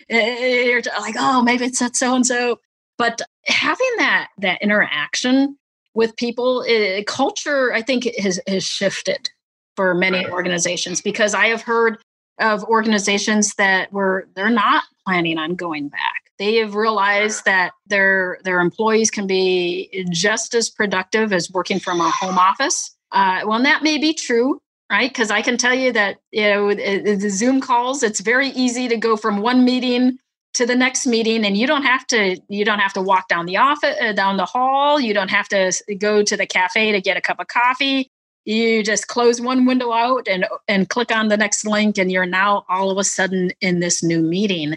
[0.09, 2.59] you're like oh maybe it's that so and so
[2.97, 5.55] but having that that interaction
[5.93, 6.63] with people.
[6.67, 9.29] It, culture, I think, has, has shifted
[9.75, 11.97] for many organizations because I have heard
[12.39, 16.18] of organizations that were they're not planning on going back.
[16.39, 21.99] They have realized that their their employees can be just as productive as working from
[21.99, 22.95] a home office.
[23.11, 25.09] Uh, well, that may be true, right?
[25.09, 28.03] Because I can tell you that you know the Zoom calls.
[28.03, 30.17] It's very easy to go from one meeting
[30.53, 33.45] to the next meeting and you don't have to you don't have to walk down
[33.45, 36.99] the office uh, down the hall you don't have to go to the cafe to
[36.99, 38.09] get a cup of coffee
[38.45, 42.25] you just close one window out and and click on the next link and you're
[42.25, 44.75] now all of a sudden in this new meeting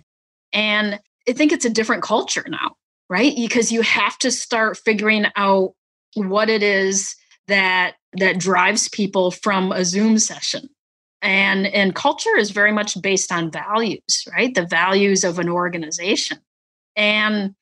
[0.52, 2.76] and i think it's a different culture now
[3.12, 3.36] right?
[3.36, 5.74] Because you have to start figuring out
[6.14, 7.14] what it is
[7.46, 10.68] that that drives people from a zoom session.
[11.20, 14.54] And and culture is very much based on values right?
[14.54, 16.38] The values of an organization.
[16.96, 17.54] And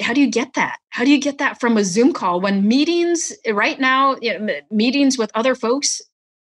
[0.00, 0.76] how do you get that?
[0.90, 4.60] How do you get that from a zoom call when meetings right now you know,
[4.70, 6.02] meetings with other folks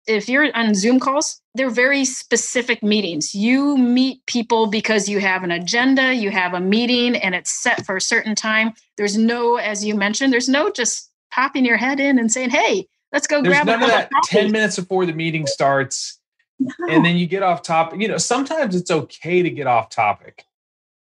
[0.09, 3.34] if you're on Zoom calls, they're very specific meetings.
[3.34, 7.84] You meet people because you have an agenda, you have a meeting, and it's set
[7.84, 8.72] for a certain time.
[8.96, 12.88] There's no, as you mentioned, there's no just popping your head in and saying, "Hey,
[13.12, 14.11] let's go there's grab." None of that.
[14.11, 14.36] Coffee.
[14.36, 16.18] Ten minutes before the meeting starts,
[16.59, 16.72] no.
[16.88, 18.00] and then you get off topic.
[18.00, 20.44] You know, sometimes it's okay to get off topic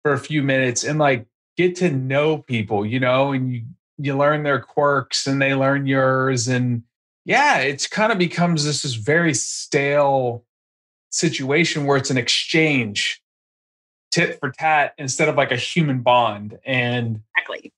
[0.03, 1.27] for a few minutes and like
[1.57, 2.85] get to know people.
[2.85, 3.63] You know, and you
[3.99, 6.83] you learn their quirks and they learn yours and
[7.29, 10.43] yeah, it's kind of becomes this, this very stale
[11.11, 13.21] situation where it's an exchange
[14.09, 16.57] tit for tat instead of like a human bond.
[16.65, 17.71] And exactly.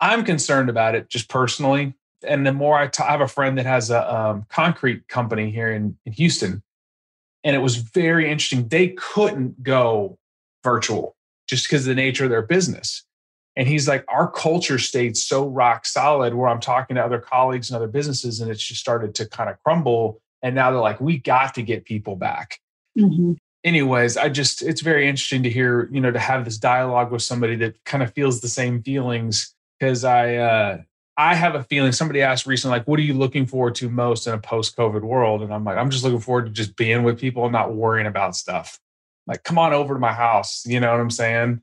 [0.00, 1.94] I'm concerned about it just personally.
[2.24, 5.50] And the more I, t- I have a friend that has a um, concrete company
[5.50, 6.62] here in, in Houston,
[7.42, 8.68] and it was very interesting.
[8.68, 10.20] They couldn't go
[10.62, 11.16] virtual
[11.48, 13.02] just because of the nature of their business.
[13.56, 17.70] And he's like, our culture stayed so rock solid where I'm talking to other colleagues
[17.70, 20.20] and other businesses, and it's just started to kind of crumble.
[20.42, 22.58] And now they're like, we got to get people back.
[22.98, 23.34] Mm-hmm.
[23.62, 27.22] Anyways, I just, it's very interesting to hear, you know, to have this dialogue with
[27.22, 29.54] somebody that kind of feels the same feelings.
[29.80, 30.78] Cause I, uh,
[31.16, 34.26] I have a feeling somebody asked recently, like, what are you looking forward to most
[34.26, 35.42] in a post COVID world?
[35.42, 38.06] And I'm like, I'm just looking forward to just being with people and not worrying
[38.06, 38.78] about stuff.
[39.26, 40.66] Like, come on over to my house.
[40.66, 41.62] You know what I'm saying?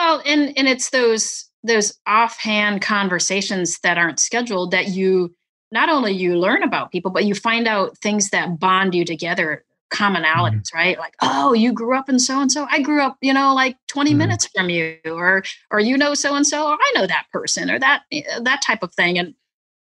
[0.00, 5.34] Well, and and it's those those offhand conversations that aren't scheduled that you
[5.70, 9.62] not only you learn about people, but you find out things that bond you together,
[9.92, 10.76] commonalities, mm-hmm.
[10.78, 10.98] right?
[10.98, 12.66] Like, oh, you grew up in so and so.
[12.70, 14.18] I grew up, you know, like 20 mm-hmm.
[14.18, 17.70] minutes from you, or or you know so and so, or I know that person,
[17.70, 19.18] or that eh, that type of thing.
[19.18, 19.34] And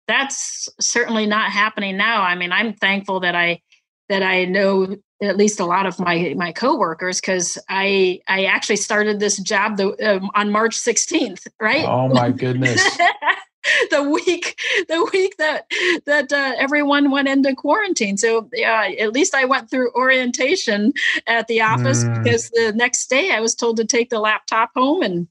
[0.09, 2.21] that's certainly not happening now.
[2.21, 3.61] I mean, I'm thankful that I
[4.09, 8.77] that I know at least a lot of my my coworkers because I I actually
[8.77, 11.85] started this job the, um, on March 16th, right?
[11.85, 12.81] Oh my goodness.
[13.91, 15.69] the week the week that
[16.05, 20.91] that uh, everyone went into quarantine so yeah at least i went through orientation
[21.27, 22.23] at the office mm.
[22.23, 25.27] because the next day i was told to take the laptop home and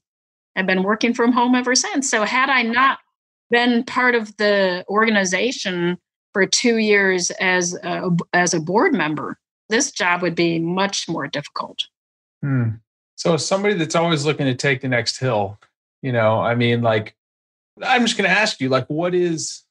[0.55, 2.99] i've been working from home ever since so had i not
[3.49, 5.97] been part of the organization
[6.31, 9.37] for two years as a, as a board member
[9.71, 11.87] this job would be much more difficult.
[12.41, 12.69] Hmm.
[13.15, 15.59] So, somebody that's always looking to take the next hill,
[16.01, 17.15] you know, I mean, like,
[17.81, 19.63] I'm just going to ask you, like, what is,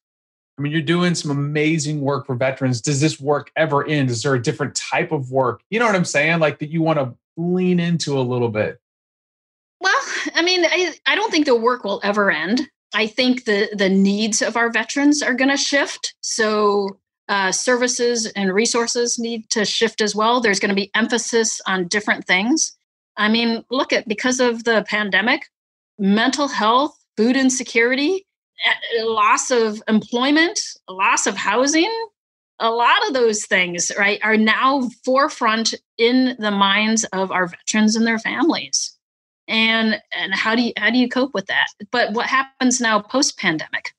[0.59, 2.81] I mean, you're doing some amazing work for veterans.
[2.81, 4.11] Does this work ever end?
[4.11, 5.63] Is there a different type of work?
[5.71, 6.41] You know what I'm saying?
[6.41, 8.81] Like, that you want to lean into a little bit?
[9.81, 10.01] Well,
[10.35, 12.69] I mean, I, I don't think the work will ever end.
[12.93, 16.15] I think the the needs of our veterans are going to shift.
[16.21, 17.00] So
[17.31, 20.41] uh, services and resources need to shift as well.
[20.41, 22.77] There's going to be emphasis on different things.
[23.17, 25.49] I mean, look at because of the pandemic,
[25.97, 28.27] mental health, food insecurity,
[28.67, 30.59] eh, loss of employment,
[30.89, 31.91] loss of housing,
[32.59, 37.95] a lot of those things, right, are now forefront in the minds of our veterans
[37.95, 38.97] and their families.
[39.47, 41.69] And and how do you how do you cope with that?
[41.93, 43.95] But what happens now post pandemic?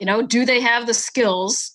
[0.00, 1.72] You know, do they have the skills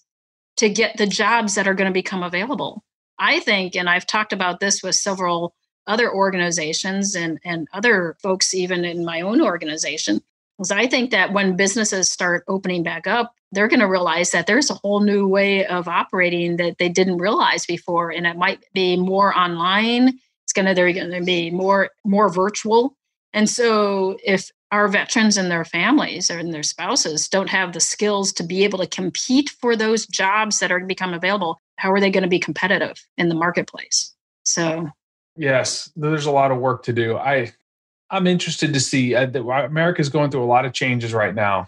[0.58, 2.84] to get the jobs that are going to become available.
[3.20, 5.56] I think, and I've talked about this with several
[5.88, 10.22] other organizations and, and other folks, even in my own organization,
[10.60, 14.48] is I think that when businesses start opening back up, they're going to realize that
[14.48, 18.12] there's a whole new way of operating that they didn't realize before.
[18.12, 20.20] And it might be more online.
[20.44, 22.96] It's going to, they're going to be more, more virtual.
[23.34, 28.34] And so if our veterans and their families and their spouses don't have the skills
[28.34, 32.00] to be able to compete for those jobs that are to become available how are
[32.00, 34.14] they going to be competitive in the marketplace?
[34.44, 34.90] So
[35.36, 37.18] yes there's a lot of work to do.
[37.18, 37.54] I
[38.10, 41.68] i'm interested to see uh, that america's going through a lot of changes right now.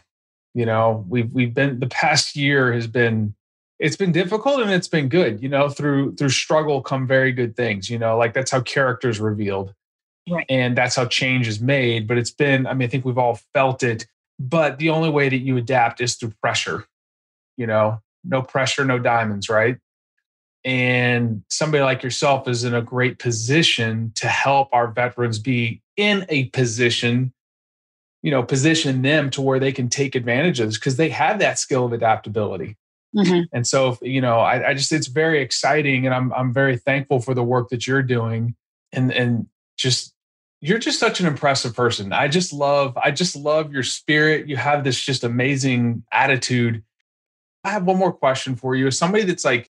[0.53, 3.35] You know we've we've been the past year has been
[3.77, 7.55] it's been difficult and it's been good you know through through struggle come very good
[7.55, 9.73] things you know like that's how characters revealed
[10.30, 10.45] Right.
[10.49, 12.07] And that's how change is made.
[12.07, 14.07] But it's been, I mean, I think we've all felt it.
[14.39, 16.86] But the only way that you adapt is through pressure.
[17.57, 19.77] You know, no pressure, no diamonds, right?
[20.63, 26.25] And somebody like yourself is in a great position to help our veterans be in
[26.30, 27.34] a position,
[28.21, 31.39] you know, position them to where they can take advantage of this because they have
[31.39, 32.77] that skill of adaptability.
[33.15, 33.43] Mm-hmm.
[33.53, 37.19] And so, you know, I, I, just it's very exciting, and I'm I'm very thankful
[37.19, 38.55] for the work that you're doing,
[38.91, 40.13] and and just
[40.62, 42.12] you're just such an impressive person.
[42.12, 44.47] I just love, I just love your spirit.
[44.47, 46.84] You have this just amazing attitude.
[47.64, 48.88] I have one more question for you.
[48.88, 49.70] As somebody that's like,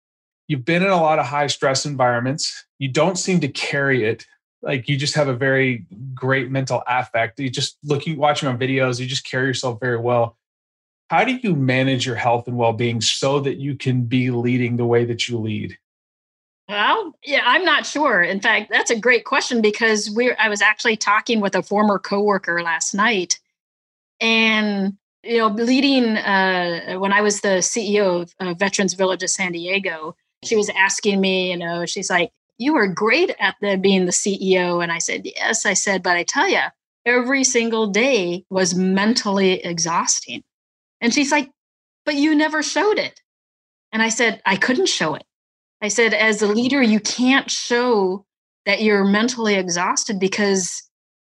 [0.47, 4.25] you've been in a lot of high stress environments, you don't seem to carry it.
[4.61, 7.39] Like you just have a very great mental affect.
[7.39, 10.37] You just looking, watching on videos, you just carry yourself very well.
[11.13, 14.85] how do you manage your health and well-being so that you can be leading the
[14.85, 15.77] way that you lead
[16.73, 18.23] well, yeah, I'm not sure.
[18.23, 21.99] In fact, that's a great question because we I was actually talking with a former
[21.99, 23.39] coworker last night
[24.19, 29.29] and you know, leading uh, when I was the CEO of uh, Veterans Village of
[29.29, 33.77] San Diego, she was asking me, you know, she's like, "You were great at the
[33.77, 36.61] being the CEO," and I said, "Yes." I said, "But I tell you,
[37.05, 40.43] every single day was mentally exhausting."
[40.99, 41.51] And she's like,
[42.03, 43.21] "But you never showed it."
[43.93, 45.23] And I said, "I couldn't show it.
[45.83, 48.25] I said, as a leader, you can't show
[48.65, 50.81] that you're mentally exhausted because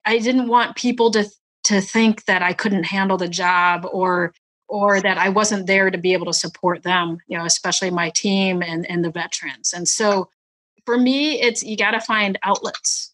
[0.06, 1.28] I didn't want people to
[1.64, 4.32] to think that I couldn't handle the job or
[4.68, 8.12] or that I wasn't there to be able to support them, you know, especially my
[8.12, 9.74] team and and the veterans.
[9.74, 10.30] And so
[10.86, 13.12] for me, it's you got to find outlets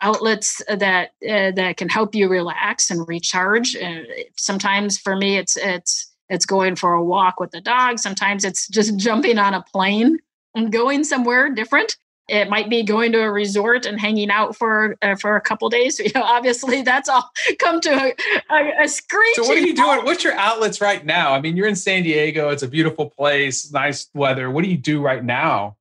[0.00, 3.76] outlets that uh, that can help you relax and recharge.
[3.76, 4.00] Uh,
[4.36, 8.00] sometimes for me, it's it's it's going for a walk with the dog.
[8.00, 10.18] Sometimes it's just jumping on a plane
[10.54, 11.96] and going somewhere different.
[12.28, 15.68] It might be going to a resort and hanging out for uh, for a couple
[15.68, 15.98] days.
[16.02, 18.14] You know, obviously, that's all come to a,
[18.50, 18.88] a, a.
[18.88, 20.04] So, what are you doing?
[20.04, 21.34] What's your outlets right now?
[21.34, 22.48] I mean, you're in San Diego.
[22.50, 24.50] It's a beautiful place, nice weather.
[24.50, 25.76] What do you do right now?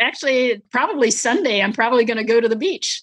[0.00, 1.62] Actually, probably Sunday.
[1.62, 3.02] I'm probably going to go to the beach.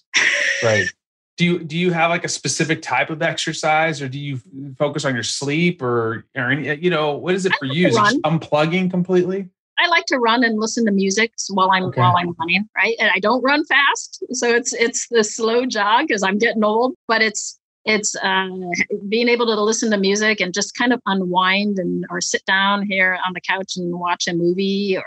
[0.62, 0.86] right.
[1.38, 4.38] Do you do you have like a specific type of exercise, or do you
[4.76, 6.74] focus on your sleep, or or any?
[6.74, 7.88] You know, what is it for you?
[7.88, 9.48] Is it unplugging completely?
[9.82, 12.00] I like to run and listen to music while I'm okay.
[12.00, 12.94] while I'm running, right?
[12.98, 16.94] And I don't run fast, so it's it's the slow jog because I'm getting old.
[17.08, 18.48] But it's it's uh,
[19.08, 22.86] being able to listen to music and just kind of unwind and or sit down
[22.86, 25.04] here on the couch and watch a movie or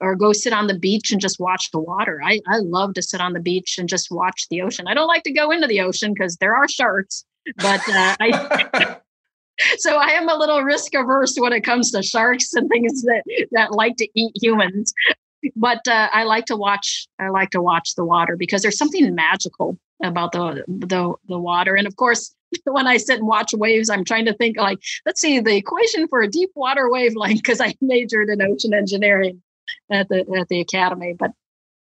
[0.00, 2.20] or go sit on the beach and just watch the water.
[2.22, 4.86] I, I love to sit on the beach and just watch the ocean.
[4.88, 7.24] I don't like to go into the ocean because there are sharks,
[7.56, 8.96] but uh, I
[9.78, 13.22] so I am a little risk averse when it comes to sharks and things that
[13.52, 14.92] that like to eat humans.
[15.54, 17.06] But uh, I like to watch.
[17.18, 21.74] I like to watch the water because there's something magical about the the the water.
[21.74, 22.34] And of course,
[22.64, 26.08] when I sit and watch waves, I'm trying to think like, let's see the equation
[26.08, 29.42] for a deep water wave wavelength because I majored in ocean engineering
[29.90, 31.14] at the at the academy.
[31.18, 31.32] But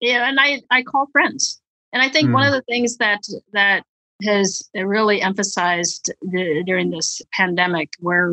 [0.01, 1.61] yeah, and I I call friends.
[1.93, 2.33] And I think mm.
[2.33, 2.49] one hmm.
[2.49, 3.21] of the things that
[3.53, 3.85] that
[4.25, 8.31] has really emphasized the, during this pandemic, where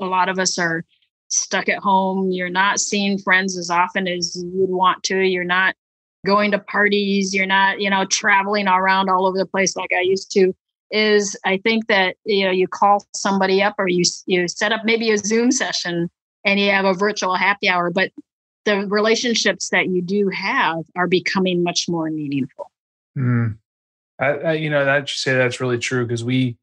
[0.00, 0.84] a lot of us are
[1.28, 2.30] stuck at home.
[2.30, 5.18] You're not seeing friends as often as you would want to.
[5.18, 5.74] You're not
[6.26, 7.34] going to parties.
[7.34, 10.54] You're not, you know, traveling around all over the place like I used to.
[10.90, 14.80] Is I think that you know you call somebody up or you you set up
[14.84, 16.10] maybe a Zoom session
[16.44, 18.10] and you have a virtual happy hour, but
[18.64, 22.70] the relationships that you do have are becoming much more meaningful.
[23.16, 23.56] Mm.
[24.20, 26.56] I, I, you know, that you say that's really true because we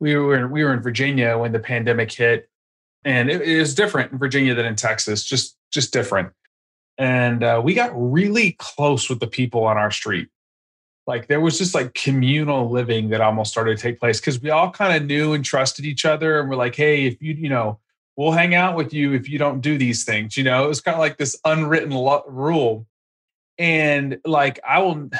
[0.00, 2.48] we were we were in Virginia when the pandemic hit,
[3.04, 6.32] and it, it was different in Virginia than in Texas, just just different.
[6.98, 10.28] And uh, we got really close with the people on our street.
[11.06, 14.50] Like there was just like communal living that almost started to take place because we
[14.50, 17.48] all kind of knew and trusted each other, and we're like, hey, if you you
[17.48, 17.78] know,
[18.16, 20.36] we'll hang out with you if you don't do these things.
[20.36, 22.86] You know, it was kind of like this unwritten lo- rule.
[23.58, 25.10] And like I will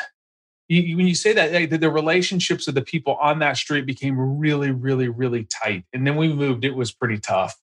[0.72, 4.18] you, when you say that, the, the relationships of the people on that street became
[4.18, 5.84] really, really, really tight.
[5.92, 7.54] And then we moved; it was pretty tough.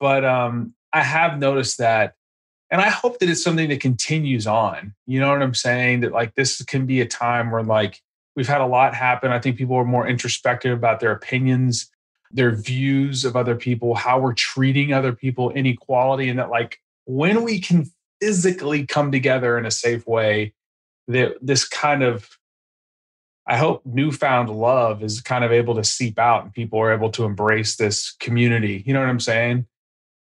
[0.00, 2.14] But um, I have noticed that,
[2.70, 4.94] and I hope that it's something that continues on.
[5.06, 6.00] You know what I'm saying?
[6.00, 8.00] That like this can be a time where like
[8.34, 9.30] we've had a lot happen.
[9.30, 11.90] I think people are more introspective about their opinions,
[12.32, 17.44] their views of other people, how we're treating other people, inequality, and that like when
[17.44, 17.86] we can
[18.20, 20.54] physically come together in a safe way
[21.08, 22.28] that this kind of
[23.46, 27.10] I hope newfound love is kind of able to seep out and people are able
[27.10, 28.84] to embrace this community.
[28.86, 29.66] You know what I'm saying?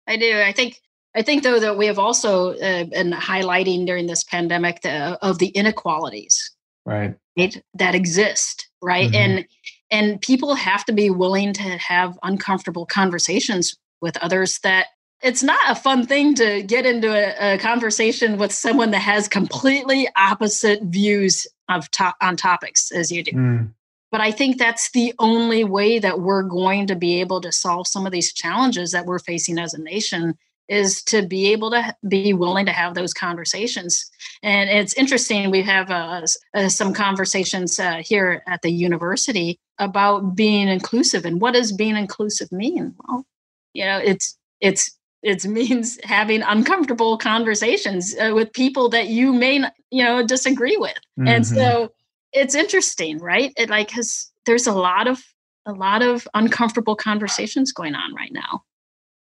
[0.08, 0.40] I do.
[0.40, 0.82] I think
[1.16, 5.40] I think though that we have also uh, been highlighting during this pandemic the, of
[5.40, 6.52] the inequalities,
[6.86, 9.16] right, right that exist, right, mm-hmm.
[9.16, 9.46] and
[9.92, 14.88] and people have to be willing to have uncomfortable conversations with others that
[15.22, 19.28] it's not a fun thing to get into a, a, conversation with someone that has
[19.28, 23.32] completely opposite views of to- on topics as you do.
[23.32, 23.74] Mm.
[24.12, 27.88] But I think that's the only way that we're going to be able to solve
[27.88, 31.96] some of these challenges that we're facing as a nation is to be able to
[32.08, 34.10] be willing to have those conversations.
[34.44, 40.36] And it's interesting, we have uh, uh, some conversations uh, here at the university about
[40.36, 42.96] being inclusive and what does being inclusive mean?
[43.08, 43.26] Well,
[43.74, 49.64] you know, it's it's it means having uncomfortable conversations uh, with people that you may
[49.92, 51.28] you know disagree with mm-hmm.
[51.28, 51.92] and so
[52.34, 55.24] it's interesting right it like has there's a lot of
[55.66, 58.64] a lot of uncomfortable conversations going on right now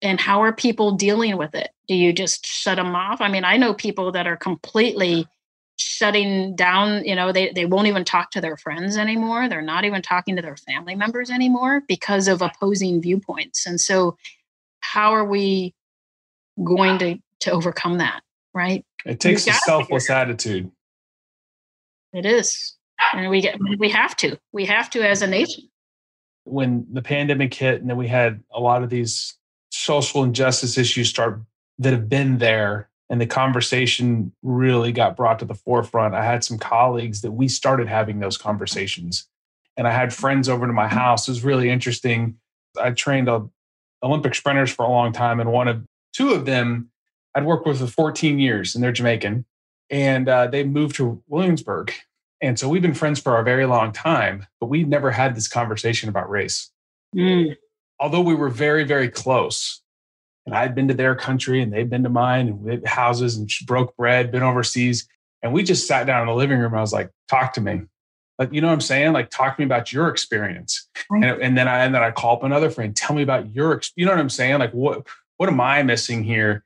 [0.02, 1.70] And how are people dealing with it?
[1.88, 3.22] Do you just shut them off?
[3.22, 5.28] I mean, I know people that are completely
[5.78, 9.48] shutting down, you know, they, they won't even talk to their friends anymore.
[9.48, 13.66] They're not even talking to their family members anymore because of opposing viewpoints.
[13.66, 14.18] And so
[14.82, 15.74] how are we
[16.62, 18.22] going to to overcome that,
[18.54, 18.86] right?
[19.06, 20.72] It takes a selfless attitude.
[22.14, 22.76] It is.
[23.14, 24.38] And we get we have to.
[24.52, 25.70] We have to as a nation.
[26.46, 29.38] When the pandemic hit and then we had a lot of these
[29.72, 31.42] social injustice issues start
[31.80, 36.16] that have been there and the conversation really got brought to the forefront.
[36.16, 39.28] I had some colleagues that we started having those conversations.
[39.78, 40.98] And I had friends over to my mm-hmm.
[40.98, 41.28] house.
[41.28, 42.38] It was really interesting.
[42.80, 43.30] I trained
[44.02, 45.84] Olympic sprinters for a long time, and one of
[46.14, 46.90] two of them
[47.36, 49.46] I'd worked with for 14 years, and they're Jamaican,
[49.90, 51.92] and uh, they moved to Williamsburg.
[52.42, 55.48] And so we've been friends for a very long time, but we never had this
[55.48, 56.70] conversation about race.
[57.16, 57.56] Mm.
[58.00, 59.82] Although we were very, very close,
[60.46, 63.38] and I'd been to their country and they'd been to mine and we had houses
[63.38, 65.08] and broke bread, been overseas.
[65.42, 66.74] And we just sat down in the living room.
[66.74, 67.84] And I was like, talk to me.
[68.40, 69.14] Like, you know what I'm saying?
[69.14, 70.90] Like, talk to me about your experience.
[71.10, 73.80] And, and then I and then I call up another friend, tell me about your,
[73.96, 74.60] you know what I'm saying?
[74.60, 75.08] Like, what
[75.38, 76.64] what am I missing here?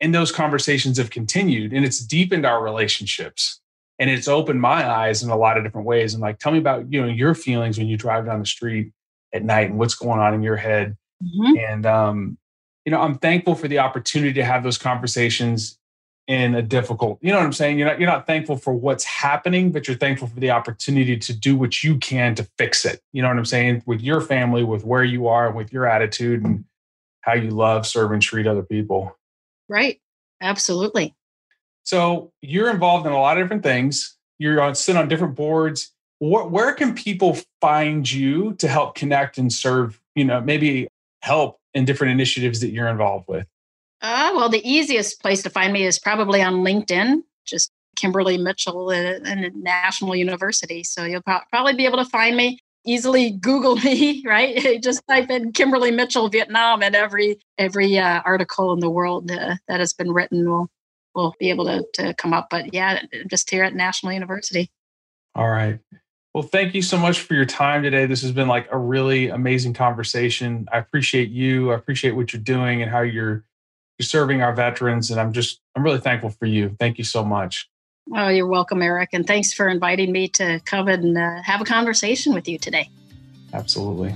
[0.00, 3.60] And those conversations have continued and it's deepened our relationships.
[3.98, 6.14] And it's opened my eyes in a lot of different ways.
[6.14, 8.92] And like, tell me about, you know, your feelings when you drive down the street
[9.34, 10.96] at night and what's going on in your head.
[11.22, 11.58] Mm-hmm.
[11.58, 12.38] And um,
[12.84, 15.78] you know, I'm thankful for the opportunity to have those conversations
[16.26, 17.78] in a difficult, you know what I'm saying?
[17.78, 21.32] You're not you're not thankful for what's happening, but you're thankful for the opportunity to
[21.32, 23.00] do what you can to fix it.
[23.12, 23.82] You know what I'm saying?
[23.86, 26.64] With your family, with where you are, with your attitude and
[27.22, 29.16] how you love, serve, and treat other people.
[29.68, 30.00] Right.
[30.40, 31.14] Absolutely.
[31.84, 34.16] So you're involved in a lot of different things.
[34.38, 35.92] You're on sit on different boards.
[36.18, 40.00] What, where can people find you to help connect and serve?
[40.14, 40.88] You know, maybe
[41.22, 43.46] help in different initiatives that you're involved with?
[44.02, 48.90] Uh, well, the easiest place to find me is probably on LinkedIn, just Kimberly Mitchell
[48.90, 50.82] and National University.
[50.82, 55.52] So you'll probably be able to find me easily google me right just type in
[55.52, 60.12] kimberly mitchell vietnam and every every uh, article in the world uh, that has been
[60.12, 60.68] written will
[61.14, 64.70] will be able to, to come up but yeah just here at national university
[65.34, 65.80] all right
[66.32, 68.06] well, thank you so much for your time today.
[68.06, 70.68] This has been like a really amazing conversation.
[70.72, 71.72] I appreciate you.
[71.72, 73.44] I appreciate what you're doing and how you're
[73.98, 75.10] you're serving our veterans.
[75.10, 76.76] And I'm just I'm really thankful for you.
[76.78, 77.68] Thank you so much.
[78.14, 81.64] Oh, you're welcome, Erik, and thanks for inviting me to come and uh, have a
[81.64, 82.90] conversation with you today.
[83.52, 84.14] Absolutely.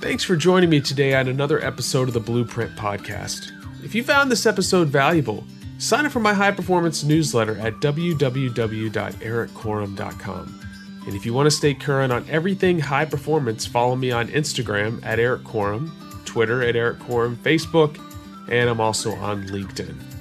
[0.00, 3.52] Thanks for joining me today on another episode of the Blueprint Podcast.
[3.84, 5.44] If you found this episode valuable
[5.82, 10.60] Sign up for my high performance newsletter at www.erikkorem.com.
[11.04, 15.04] And if you want to stay current on everything high performance, follow me on Instagram
[15.04, 15.42] at Erik
[16.24, 17.98] Twitter at Erik Facebook,
[18.48, 20.11] and I'm also on LinkedIn.